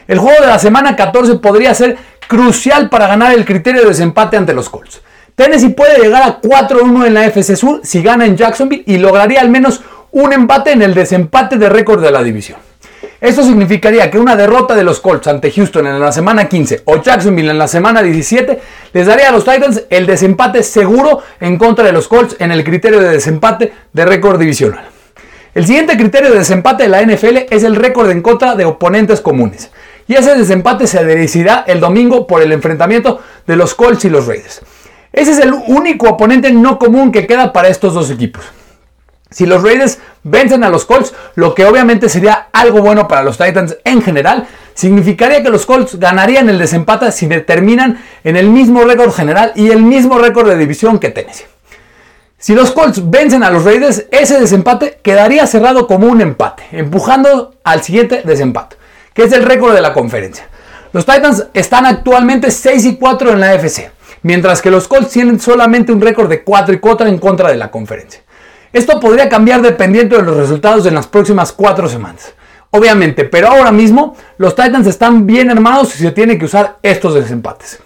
El 0.09 0.19
juego 0.19 0.41
de 0.41 0.49
la 0.49 0.59
semana 0.59 0.97
14 0.97 1.37
podría 1.37 1.75
ser 1.75 1.97
crucial 2.33 2.89
para 2.89 3.09
ganar 3.09 3.35
el 3.35 3.45
criterio 3.45 3.83
de 3.83 3.89
desempate 3.89 4.39
ante 4.39 4.55
los 4.55 4.71
Colts. 4.71 5.03
Tennessee 5.35 5.69
puede 5.69 5.99
llegar 5.99 6.23
a 6.23 6.41
4-1 6.41 7.07
en 7.07 7.13
la 7.13 7.27
FC 7.27 7.57
Sur 7.57 7.81
si 7.85 8.03
gana 8.03 8.25
en 8.25 8.39
Jacksonville 8.39 8.85
y 8.87 8.97
lograría 8.97 9.43
al 9.43 9.51
menos 9.51 9.83
un 10.13 10.33
empate 10.33 10.73
en 10.73 10.81
el 10.81 10.95
desempate 10.95 11.59
de 11.59 11.69
récord 11.69 12.03
de 12.03 12.11
la 12.11 12.23
división. 12.23 12.59
Esto 13.21 13.43
significaría 13.43 14.11
que 14.11 14.19
una 14.19 14.35
derrota 14.35 14.75
de 14.75 14.83
los 14.83 14.99
Colts 15.01 15.27
ante 15.27 15.51
Houston 15.51 15.87
en 15.87 16.01
la 16.01 16.11
semana 16.11 16.49
15 16.49 16.85
o 16.87 17.03
Jacksonville 17.03 17.51
en 17.51 17.59
la 17.59 17.69
semana 17.69 18.03
17 18.03 18.59
les 18.95 19.07
daría 19.07 19.29
a 19.29 19.33
los 19.33 19.45
Titans 19.45 19.83
el 19.91 20.07
desempate 20.07 20.63
seguro 20.63 21.23
en 21.39 21.59
contra 21.59 21.85
de 21.85 21.93
los 21.93 22.09
Colts 22.09 22.37
en 22.39 22.51
el 22.51 22.65
criterio 22.65 22.99
de 22.99 23.11
desempate 23.11 23.75
de 23.93 24.05
récord 24.07 24.41
divisional. 24.41 24.87
El 25.55 25.67
siguiente 25.67 25.99
criterio 25.99 26.31
de 26.31 26.39
desempate 26.39 26.85
de 26.85 26.89
la 26.89 27.03
NFL 27.03 27.45
es 27.51 27.63
el 27.63 27.77
récord 27.77 28.09
en 28.09 28.23
contra 28.23 28.55
de 28.55 28.65
oponentes 28.65 29.21
comunes. 29.21 29.71
Y 30.09 30.15
ese 30.15 30.37
desempate 30.37 30.87
se 30.87 31.05
decidirá 31.05 31.65
el 31.67 31.81
domingo 31.81 32.27
por 32.27 32.43
el 32.43 32.53
enfrentamiento 32.53 33.21
de 33.47 33.57
los 33.57 33.75
Colts 33.75 34.05
y 34.05 34.11
los 34.11 34.27
Raiders. 34.27 34.63
Ese 35.13 35.33
es 35.33 35.39
el 35.39 35.53
único 35.53 36.09
oponente 36.09 36.53
no 36.53 36.79
común 36.79 37.13
que 37.13 37.27
queda 37.27 37.53
para 37.53 37.69
estos 37.69 37.95
dos 37.95 38.11
equipos. 38.11 38.45
Si 39.31 39.47
los 39.47 39.63
Raiders 39.63 39.99
vencen 40.23 40.63
a 40.63 40.69
los 40.69 40.85
Colts, 40.85 41.15
lo 41.35 41.55
que 41.55 41.65
obviamente 41.65 42.09
sería 42.09 42.49
algo 42.53 42.83
bueno 42.83 43.09
para 43.09 43.23
los 43.23 43.39
Titans 43.39 43.77
en 43.85 44.03
general, 44.03 44.47
significaría 44.75 45.43
que 45.43 45.51
los 45.51 45.67
Colts 45.67 45.99
ganarían 45.99 46.49
el 46.49 46.59
desempate 46.59 47.11
si 47.13 47.27
terminan 47.29 48.03
en 48.25 48.37
el 48.37 48.49
mismo 48.49 48.85
récord 48.85 49.13
general 49.13 49.53
y 49.55 49.71
el 49.71 49.83
mismo 49.83 50.19
récord 50.19 50.49
de 50.49 50.59
división 50.59 50.99
que 50.99 51.11
Tennessee. 51.11 51.45
Si 52.39 52.55
los 52.55 52.73
Colts 52.73 53.09
vencen 53.09 53.43
a 53.43 53.51
los 53.51 53.65
Raiders, 53.65 54.07
ese 54.11 54.41
desempate 54.41 54.99
quedaría 55.03 55.47
cerrado 55.47 55.87
como 55.87 56.09
un 56.09 56.21
empate, 56.21 56.65
empujando 56.73 57.55
al 57.63 57.83
siguiente 57.83 58.23
desempate, 58.25 58.77
que 59.15 59.25
es 59.25 59.33
el 59.33 59.45
récord 59.45 59.75
de 59.75 59.81
la 59.81 59.93
conferencia. 59.93 60.49
Los 60.93 61.07
Titans 61.07 61.47
están 61.55 61.87
actualmente 61.87 62.51
6 62.51 62.85
y 62.85 62.97
4 62.97 63.33
en 63.33 63.41
la 63.41 63.55
FC 63.55 63.91
mientras 64.23 64.63
que 64.63 64.71
los 64.71 64.89
Colts 64.89 65.11
tienen 65.11 65.41
solamente 65.41 65.93
un 65.93 66.01
récord 66.01 66.29
de 66.29 66.43
4 66.43 66.75
y 66.75 66.79
4 66.79 67.07
en 67.07 67.19
contra 67.19 67.51
de 67.51 67.57
la 67.57 67.71
conferencia. 67.71 68.23
Esto 68.73 68.99
podría 68.99 69.29
cambiar 69.29 69.61
dependiendo 69.61 70.17
de 70.17 70.23
los 70.23 70.37
resultados 70.37 70.87
en 70.87 70.95
las 70.95 71.07
próximas 71.07 71.53
4 71.53 71.89
semanas. 71.89 72.35
Obviamente, 72.71 73.25
pero 73.25 73.49
ahora 73.49 73.71
mismo 73.71 74.17
los 74.39 74.55
Titans 74.55 74.87
están 74.87 75.27
bien 75.27 75.51
armados 75.51 75.95
y 75.95 75.99
se 75.99 76.11
tiene 76.11 76.39
que 76.39 76.47
usar 76.47 76.79
estos 76.83 77.15
desempates. 77.15 77.81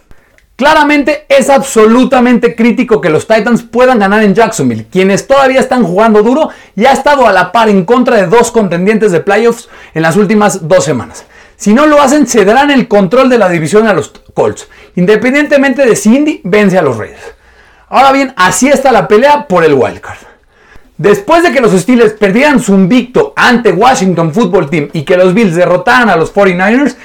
Claramente 0.56 1.26
es 1.28 1.50
absolutamente 1.50 2.56
crítico 2.56 2.98
que 3.02 3.10
los 3.10 3.26
Titans 3.26 3.62
puedan 3.62 3.98
ganar 3.98 4.22
en 4.22 4.34
Jacksonville, 4.34 4.86
quienes 4.90 5.26
todavía 5.26 5.60
están 5.60 5.84
jugando 5.84 6.22
duro 6.22 6.48
y 6.74 6.86
ha 6.86 6.92
estado 6.92 7.28
a 7.28 7.32
la 7.32 7.52
par 7.52 7.68
en 7.68 7.84
contra 7.84 8.16
de 8.16 8.26
dos 8.26 8.50
contendientes 8.50 9.12
de 9.12 9.20
playoffs 9.20 9.68
en 9.92 10.00
las 10.00 10.16
últimas 10.16 10.66
dos 10.66 10.82
semanas. 10.82 11.26
Si 11.56 11.74
no 11.74 11.86
lo 11.86 12.00
hacen, 12.00 12.26
se 12.26 12.46
darán 12.46 12.70
el 12.70 12.88
control 12.88 13.28
de 13.28 13.36
la 13.36 13.50
división 13.50 13.86
a 13.86 13.92
los 13.92 14.12
Colts, 14.32 14.66
independientemente 14.94 15.84
de 15.84 15.94
si 15.94 16.16
Indy 16.16 16.40
vence 16.42 16.78
a 16.78 16.82
los 16.82 16.96
Reyes. 16.96 17.20
Ahora 17.90 18.12
bien, 18.12 18.32
así 18.36 18.68
está 18.68 18.92
la 18.92 19.08
pelea 19.08 19.46
por 19.46 19.62
el 19.62 19.74
wildcard. 19.74 20.18
Después 20.96 21.42
de 21.42 21.52
que 21.52 21.60
los 21.60 21.72
Steelers 21.72 22.14
perdieran 22.14 22.60
su 22.60 22.72
invicto 22.72 23.34
ante 23.36 23.72
Washington 23.72 24.32
Football 24.32 24.70
Team 24.70 24.88
y 24.94 25.02
que 25.02 25.18
los 25.18 25.34
Bills 25.34 25.54
derrotaran 25.54 26.08
a 26.08 26.16
los 26.16 26.34
49ers, 26.34 26.96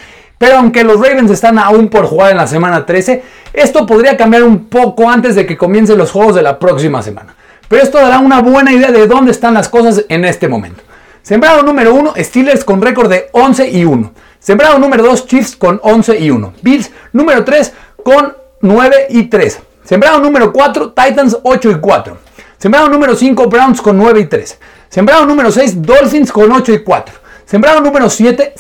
pero 0.42 0.58
aunque 0.58 0.84
los 0.84 1.00
Ravens 1.00 1.30
están 1.30 1.60
aún 1.60 1.88
por 1.88 2.08
jugar 2.08 2.32
en 2.32 2.38
la 2.38 2.48
semana 2.48 2.84
13, 2.84 3.22
esto 3.54 3.86
podría 3.86 4.18
cambiar 4.18 4.42
un 4.42 4.70
poco 4.70 5.08
antes 5.08 5.36
de 5.36 5.46
que 5.46 5.56
comiencen 5.56 6.00
los 6.00 6.10
juegos 6.10 6.34
de 6.34 6.42
la 6.42 6.58
próxima 6.58 7.04
semana. 7.04 7.36
Pero 7.68 7.84
esto 7.84 8.00
dará 8.00 8.18
una 8.18 8.42
buena 8.42 8.72
idea 8.74 8.92
de 8.92 9.06
dónde 9.06 9.30
están 9.30 9.54
las 9.54 9.70
cosas 9.70 10.04
en 10.10 10.26
este 10.26 10.48
momento. 10.48 10.82
Sembrado 11.22 11.62
número 11.62 11.94
1, 11.94 12.16
Steelers 12.18 12.64
con 12.64 12.82
récord 12.82 13.08
de 13.08 13.30
11 13.34 13.70
y 13.70 13.86
1. 13.86 14.14
Sembrado 14.40 14.80
número 14.80 15.04
2, 15.04 15.28
Chiefs 15.28 15.56
con 15.56 15.80
11 15.84 16.18
y 16.20 16.32
1. 16.32 16.54
Bills 16.64 16.90
número 17.14 17.46
3 17.46 17.74
con 18.04 18.36
9 18.62 18.96
y 19.10 19.26
3. 19.26 19.60
Sembrado 19.84 20.18
número 20.18 20.52
4, 20.52 20.94
Titans 20.94 21.38
8 21.44 21.70
y 21.70 21.76
4. 21.76 22.18
Sembrado 22.58 22.90
número 22.90 23.16
5, 23.16 23.46
Browns 23.46 23.80
con 23.80 23.96
9 23.96 24.22
y 24.22 24.26
3. 24.26 24.60
Sembrado 24.90 25.24
número 25.28 25.52
6, 25.52 25.84
Dolphins 25.84 26.32
con 26.32 26.52
8 26.52 26.74
y 26.74 26.80
4. 26.80 27.16
Sembrado 27.46 27.82
número 27.82 28.10
7, 28.10 28.56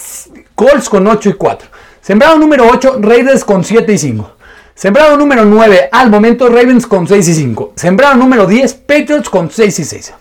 Colts 0.53 0.89
con 0.89 1.07
8 1.07 1.29
y 1.29 1.33
4. 1.33 1.70
Sembrado 2.01 2.37
número 2.37 2.67
8, 2.67 2.97
Raiders 2.99 3.45
con 3.45 3.63
7 3.63 3.93
y 3.93 3.97
5. 3.97 4.31
Sembrado 4.73 5.15
número 5.17 5.45
9, 5.45 5.89
al 5.91 6.09
momento 6.09 6.49
Ravens 6.49 6.87
con 6.87 7.07
6 7.07 7.27
y 7.27 7.33
5. 7.35 7.73
Sembrado 7.75 8.15
número 8.15 8.47
10, 8.47 8.73
Patriots 8.73 9.29
con 9.29 9.51
6 9.51 9.79
y 9.79 9.85
6. 9.85 10.13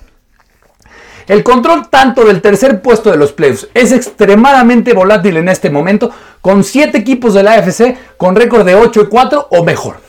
El 1.27 1.43
control 1.43 1.89
tanto 1.89 2.27
del 2.27 2.43
tercer 2.43 2.83
puesto 2.83 3.11
de 3.11 3.17
los 3.17 3.33
playoffs 3.33 3.69
es 3.73 3.93
extremadamente 3.93 4.93
volátil 4.93 5.39
en 5.39 5.49
este 5.49 5.71
momento, 5.71 6.11
con 6.43 6.65
7 6.65 6.99
equipos 6.99 7.33
de 7.33 7.45
la 7.45 7.53
AFC 7.53 7.97
con 8.19 8.37
récord 8.37 8.67
de 8.67 8.75
8 8.75 9.03
y 9.03 9.07
4 9.07 9.49
o 9.51 9.65
mejor. 9.65 10.01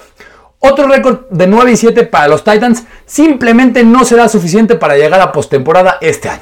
Otro 0.59 0.87
récord 0.87 1.29
de 1.29 1.47
9 1.47 1.71
y 1.71 1.77
7 1.77 2.03
para 2.03 2.27
los 2.27 2.43
Titans 2.43 2.83
simplemente 3.05 3.85
no 3.85 4.03
será 4.03 4.27
suficiente 4.27 4.75
para 4.75 4.97
llegar 4.97 5.21
a 5.21 5.31
postemporada 5.31 5.99
este 6.01 6.27
año. 6.27 6.41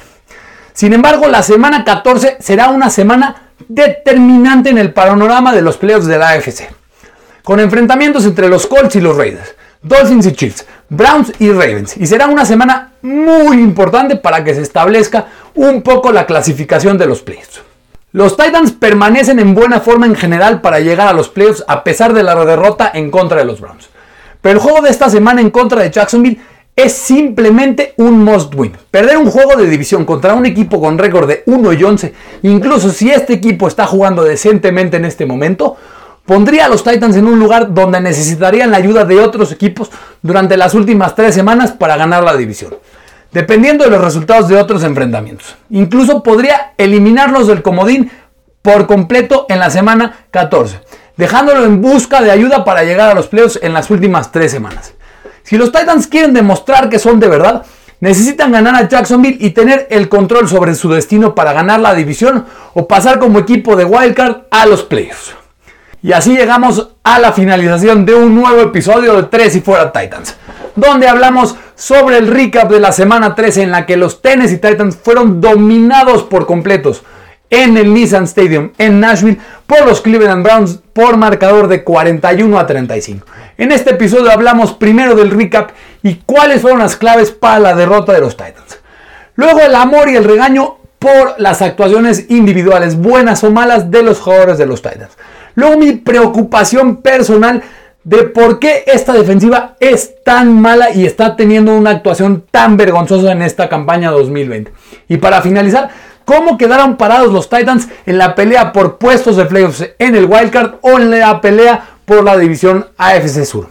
Sin 0.73 0.93
embargo, 0.93 1.27
la 1.27 1.43
semana 1.43 1.83
14 1.83 2.37
será 2.39 2.69
una 2.69 2.89
semana 2.89 3.48
determinante 3.67 4.69
en 4.69 4.77
el 4.77 4.93
panorama 4.93 5.53
de 5.53 5.61
los 5.61 5.77
playoffs 5.77 6.07
de 6.07 6.17
la 6.17 6.29
AFC, 6.29 6.69
con 7.43 7.59
enfrentamientos 7.59 8.25
entre 8.25 8.49
los 8.49 8.67
Colts 8.67 8.95
y 8.95 9.01
los 9.01 9.17
Raiders, 9.17 9.55
Dolphins 9.81 10.25
y 10.25 10.33
Chiefs, 10.33 10.65
Browns 10.89 11.33
y 11.39 11.51
Ravens. 11.51 11.95
Y 11.97 12.07
será 12.07 12.27
una 12.27 12.45
semana 12.45 12.93
muy 13.01 13.57
importante 13.57 14.15
para 14.15 14.43
que 14.43 14.53
se 14.53 14.61
establezca 14.61 15.27
un 15.55 15.81
poco 15.81 16.11
la 16.11 16.25
clasificación 16.25 16.97
de 16.97 17.05
los 17.05 17.21
playoffs. 17.21 17.61
Los 18.11 18.35
Titans 18.35 18.71
permanecen 18.71 19.39
en 19.39 19.53
buena 19.53 19.79
forma 19.81 20.07
en 20.07 20.15
general 20.15 20.61
para 20.61 20.79
llegar 20.79 21.07
a 21.07 21.13
los 21.13 21.29
playoffs 21.29 21.63
a 21.67 21.83
pesar 21.83 22.13
de 22.13 22.23
la 22.23 22.33
derrota 22.43 22.89
en 22.93 23.11
contra 23.11 23.37
de 23.37 23.45
los 23.45 23.61
Browns. 23.61 23.89
Pero 24.41 24.55
el 24.55 24.61
juego 24.61 24.81
de 24.81 24.89
esta 24.89 25.09
semana 25.09 25.41
en 25.41 25.51
contra 25.51 25.81
de 25.81 25.91
Jacksonville 25.91 26.41
es 26.81 26.93
simplemente 26.93 27.93
un 27.97 28.23
must 28.23 28.53
win. 28.55 28.71
Perder 28.89 29.17
un 29.17 29.29
juego 29.29 29.55
de 29.55 29.67
división 29.67 30.05
contra 30.05 30.33
un 30.33 30.45
equipo 30.45 30.79
con 30.79 30.97
récord 30.97 31.27
de 31.27 31.43
1 31.45 31.73
y 31.73 31.83
11, 31.83 32.13
incluso 32.43 32.89
si 32.89 33.09
este 33.09 33.33
equipo 33.33 33.67
está 33.67 33.85
jugando 33.85 34.23
decentemente 34.23 34.97
en 34.97 35.05
este 35.05 35.25
momento, 35.25 35.75
pondría 36.25 36.65
a 36.65 36.69
los 36.69 36.83
Titans 36.83 37.15
en 37.17 37.27
un 37.27 37.39
lugar 37.39 37.73
donde 37.73 37.99
necesitarían 37.99 38.71
la 38.71 38.77
ayuda 38.77 39.03
de 39.03 39.19
otros 39.19 39.51
equipos 39.51 39.89
durante 40.21 40.57
las 40.57 40.73
últimas 40.73 41.15
tres 41.15 41.35
semanas 41.35 41.71
para 41.71 41.97
ganar 41.97 42.23
la 42.23 42.37
división, 42.37 42.73
dependiendo 43.31 43.83
de 43.83 43.89
los 43.89 44.01
resultados 44.01 44.47
de 44.47 44.55
otros 44.55 44.83
enfrentamientos. 44.83 45.55
Incluso 45.69 46.23
podría 46.23 46.73
eliminarlos 46.77 47.47
del 47.47 47.61
comodín 47.61 48.11
por 48.61 48.87
completo 48.87 49.45
en 49.49 49.59
la 49.59 49.69
semana 49.69 50.25
14, 50.31 50.79
dejándolo 51.17 51.65
en 51.65 51.81
busca 51.81 52.21
de 52.21 52.31
ayuda 52.31 52.63
para 52.63 52.83
llegar 52.83 53.09
a 53.09 53.15
los 53.15 53.27
playoffs 53.27 53.59
en 53.61 53.73
las 53.73 53.89
últimas 53.89 54.31
tres 54.31 54.51
semanas. 54.51 54.93
Si 55.49 55.57
los 55.57 55.71
Titans 55.71 56.05
quieren 56.05 56.31
demostrar 56.31 56.89
que 56.89 56.99
son 56.99 57.19
de 57.19 57.27
verdad, 57.27 57.65
necesitan 58.01 58.51
ganar 58.51 58.75
a 58.75 58.87
Jacksonville 58.87 59.37
y 59.39 59.49
tener 59.49 59.87
el 59.89 60.07
control 60.07 60.47
sobre 60.47 60.75
su 60.75 60.91
destino 60.91 61.33
para 61.33 61.53
ganar 61.53 61.79
la 61.79 61.95
división 61.95 62.45
o 62.75 62.87
pasar 62.87 63.17
como 63.17 63.39
equipo 63.39 63.75
de 63.75 63.83
wildcard 63.83 64.43
a 64.51 64.67
los 64.67 64.83
playoffs. 64.83 65.33
Y 66.03 66.11
así 66.11 66.37
llegamos 66.37 66.89
a 67.01 67.17
la 67.17 67.33
finalización 67.33 68.05
de 68.05 68.13
un 68.13 68.35
nuevo 68.35 68.61
episodio 68.61 69.15
de 69.15 69.23
3 69.23 69.55
y 69.55 69.61
fuera 69.61 69.91
Titans, 69.91 70.35
donde 70.75 71.07
hablamos 71.07 71.55
sobre 71.73 72.19
el 72.19 72.27
recap 72.27 72.69
de 72.69 72.79
la 72.79 72.91
semana 72.91 73.33
13 73.33 73.63
en 73.63 73.71
la 73.71 73.87
que 73.87 73.97
los 73.97 74.21
Tennessee 74.21 74.59
Titans 74.59 74.99
fueron 75.03 75.41
dominados 75.41 76.21
por 76.21 76.45
completos 76.45 77.01
en 77.49 77.77
el 77.77 77.93
Nissan 77.93 78.25
Stadium 78.25 78.71
en 78.77 78.99
Nashville 78.99 79.39
por 79.65 79.85
los 79.85 80.01
Cleveland 80.01 80.43
Browns 80.43 80.79
por 80.93 81.17
marcador 81.17 81.67
de 81.67 81.83
41 81.83 82.59
a 82.59 82.67
35. 82.67 83.25
En 83.57 83.71
este 83.71 83.91
episodio 83.91 84.31
hablamos 84.31 84.73
primero 84.73 85.15
del 85.15 85.31
recap 85.31 85.71
y 86.03 86.15
cuáles 86.25 86.61
fueron 86.61 86.79
las 86.79 86.95
claves 86.95 87.31
para 87.31 87.59
la 87.59 87.75
derrota 87.75 88.13
de 88.13 88.21
los 88.21 88.37
Titans. 88.37 88.79
Luego 89.35 89.61
el 89.61 89.75
amor 89.75 90.09
y 90.09 90.15
el 90.15 90.23
regaño 90.23 90.77
por 90.99 91.35
las 91.37 91.61
actuaciones 91.61 92.25
individuales, 92.29 92.97
buenas 92.97 93.43
o 93.43 93.51
malas, 93.51 93.89
de 93.89 94.03
los 94.03 94.19
jugadores 94.19 94.57
de 94.57 94.65
los 94.65 94.81
Titans. 94.81 95.17
Luego 95.55 95.77
mi 95.77 95.93
preocupación 95.93 96.97
personal 96.97 97.63
de 98.03 98.23
por 98.23 98.59
qué 98.59 98.83
esta 98.87 99.13
defensiva 99.13 99.75
es 99.79 100.23
tan 100.23 100.59
mala 100.59 100.91
y 100.91 101.05
está 101.05 101.35
teniendo 101.35 101.75
una 101.75 101.91
actuación 101.91 102.45
tan 102.49 102.77
vergonzosa 102.77 103.31
en 103.31 103.41
esta 103.41 103.69
campaña 103.69 104.11
2020. 104.11 104.71
Y 105.07 105.17
para 105.17 105.41
finalizar, 105.41 105.89
cómo 106.29 106.59
quedaron 106.59 106.95
parados 106.95 107.33
los 107.33 107.49
Titans 107.49 107.87
en 108.05 108.19
la 108.19 108.35
pelea 108.35 108.71
por 108.71 108.99
puestos 108.99 109.35
de 109.35 109.45
playoffs 109.45 109.83
en 109.97 110.15
el 110.15 110.25
wildcard 110.25 110.75
o 110.81 110.99
en 110.99 111.09
la 111.09 111.41
pelea 111.41 111.95
por 112.05 112.23
la 112.23 112.37
división 112.37 112.85
AFC 112.99 113.45
Sur. 113.45 113.67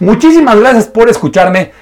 Muchísimas 0.00 0.58
gracias 0.58 0.86
por 0.86 1.10
escucharme. 1.10 1.72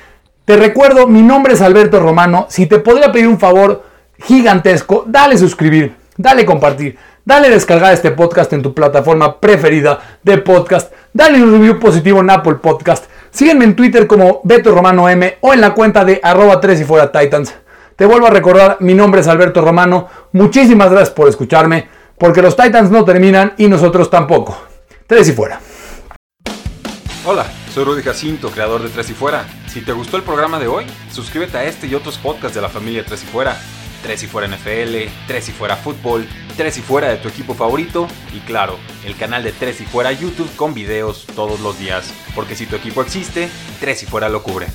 Te 0.44 0.56
recuerdo, 0.56 1.06
mi 1.06 1.22
nombre 1.22 1.52
es 1.52 1.62
Alberto 1.62 2.00
Romano. 2.00 2.46
Si 2.48 2.66
te 2.66 2.80
podría 2.80 3.12
pedir 3.12 3.28
un 3.28 3.38
favor 3.38 3.84
gigantesco, 4.18 5.04
dale 5.06 5.38
suscribir, 5.38 5.94
dale 6.16 6.44
compartir, 6.44 6.98
dale 7.24 7.48
descargar 7.48 7.94
este 7.94 8.10
podcast 8.10 8.52
en 8.52 8.62
tu 8.62 8.74
plataforma 8.74 9.38
preferida 9.38 10.18
de 10.24 10.38
podcast, 10.38 10.92
dale 11.12 11.40
un 11.40 11.52
review 11.52 11.78
positivo 11.78 12.18
en 12.18 12.30
Apple 12.30 12.56
Podcast. 12.56 13.04
Sígueme 13.30 13.64
en 13.64 13.76
Twitter 13.76 14.08
como 14.08 14.40
Beto 14.42 14.74
Romano 14.74 15.08
M 15.08 15.38
o 15.40 15.54
en 15.54 15.60
la 15.60 15.72
cuenta 15.72 16.04
de 16.04 16.18
arroba 16.20 16.60
3 16.60 16.80
y 16.80 16.84
fuera 16.84 17.12
Titans. 17.12 17.54
Te 18.00 18.06
vuelvo 18.06 18.28
a 18.28 18.30
recordar, 18.30 18.78
mi 18.80 18.94
nombre 18.94 19.20
es 19.20 19.28
Alberto 19.28 19.60
Romano. 19.60 20.08
Muchísimas 20.32 20.90
gracias 20.90 21.10
por 21.10 21.28
escucharme, 21.28 21.86
porque 22.16 22.40
los 22.40 22.56
Titans 22.56 22.90
no 22.90 23.04
terminan 23.04 23.52
y 23.58 23.68
nosotros 23.68 24.08
tampoco. 24.08 24.58
Tres 25.06 25.28
y 25.28 25.32
fuera. 25.32 25.60
Hola, 27.26 27.44
soy 27.74 27.84
Rudy 27.84 28.02
Jacinto, 28.02 28.50
creador 28.52 28.82
de 28.82 28.88
Tres 28.88 29.10
y 29.10 29.12
Fuera. 29.12 29.44
Si 29.66 29.82
te 29.82 29.92
gustó 29.92 30.16
el 30.16 30.22
programa 30.22 30.58
de 30.58 30.66
hoy, 30.66 30.86
suscríbete 31.12 31.58
a 31.58 31.64
este 31.64 31.88
y 31.88 31.94
otros 31.94 32.16
podcasts 32.16 32.54
de 32.54 32.62
la 32.62 32.70
familia 32.70 33.04
Tres 33.04 33.22
y 33.22 33.26
Fuera. 33.26 33.54
Tres 34.02 34.22
y 34.22 34.26
Fuera 34.26 34.48
NFL, 34.48 35.10
Tres 35.26 35.50
y 35.50 35.52
Fuera 35.52 35.76
Fútbol, 35.76 36.26
Tres 36.56 36.78
y 36.78 36.80
Fuera 36.80 37.10
de 37.10 37.18
tu 37.18 37.28
equipo 37.28 37.52
favorito 37.52 38.08
y 38.34 38.38
claro, 38.46 38.78
el 39.04 39.14
canal 39.14 39.42
de 39.42 39.52
Tres 39.52 39.78
y 39.82 39.84
Fuera 39.84 40.10
YouTube 40.10 40.48
con 40.56 40.72
videos 40.72 41.26
todos 41.36 41.60
los 41.60 41.78
días. 41.78 42.14
Porque 42.34 42.56
si 42.56 42.64
tu 42.64 42.76
equipo 42.76 43.02
existe, 43.02 43.50
Tres 43.78 44.02
y 44.04 44.06
Fuera 44.06 44.30
lo 44.30 44.42
cubre. 44.42 44.68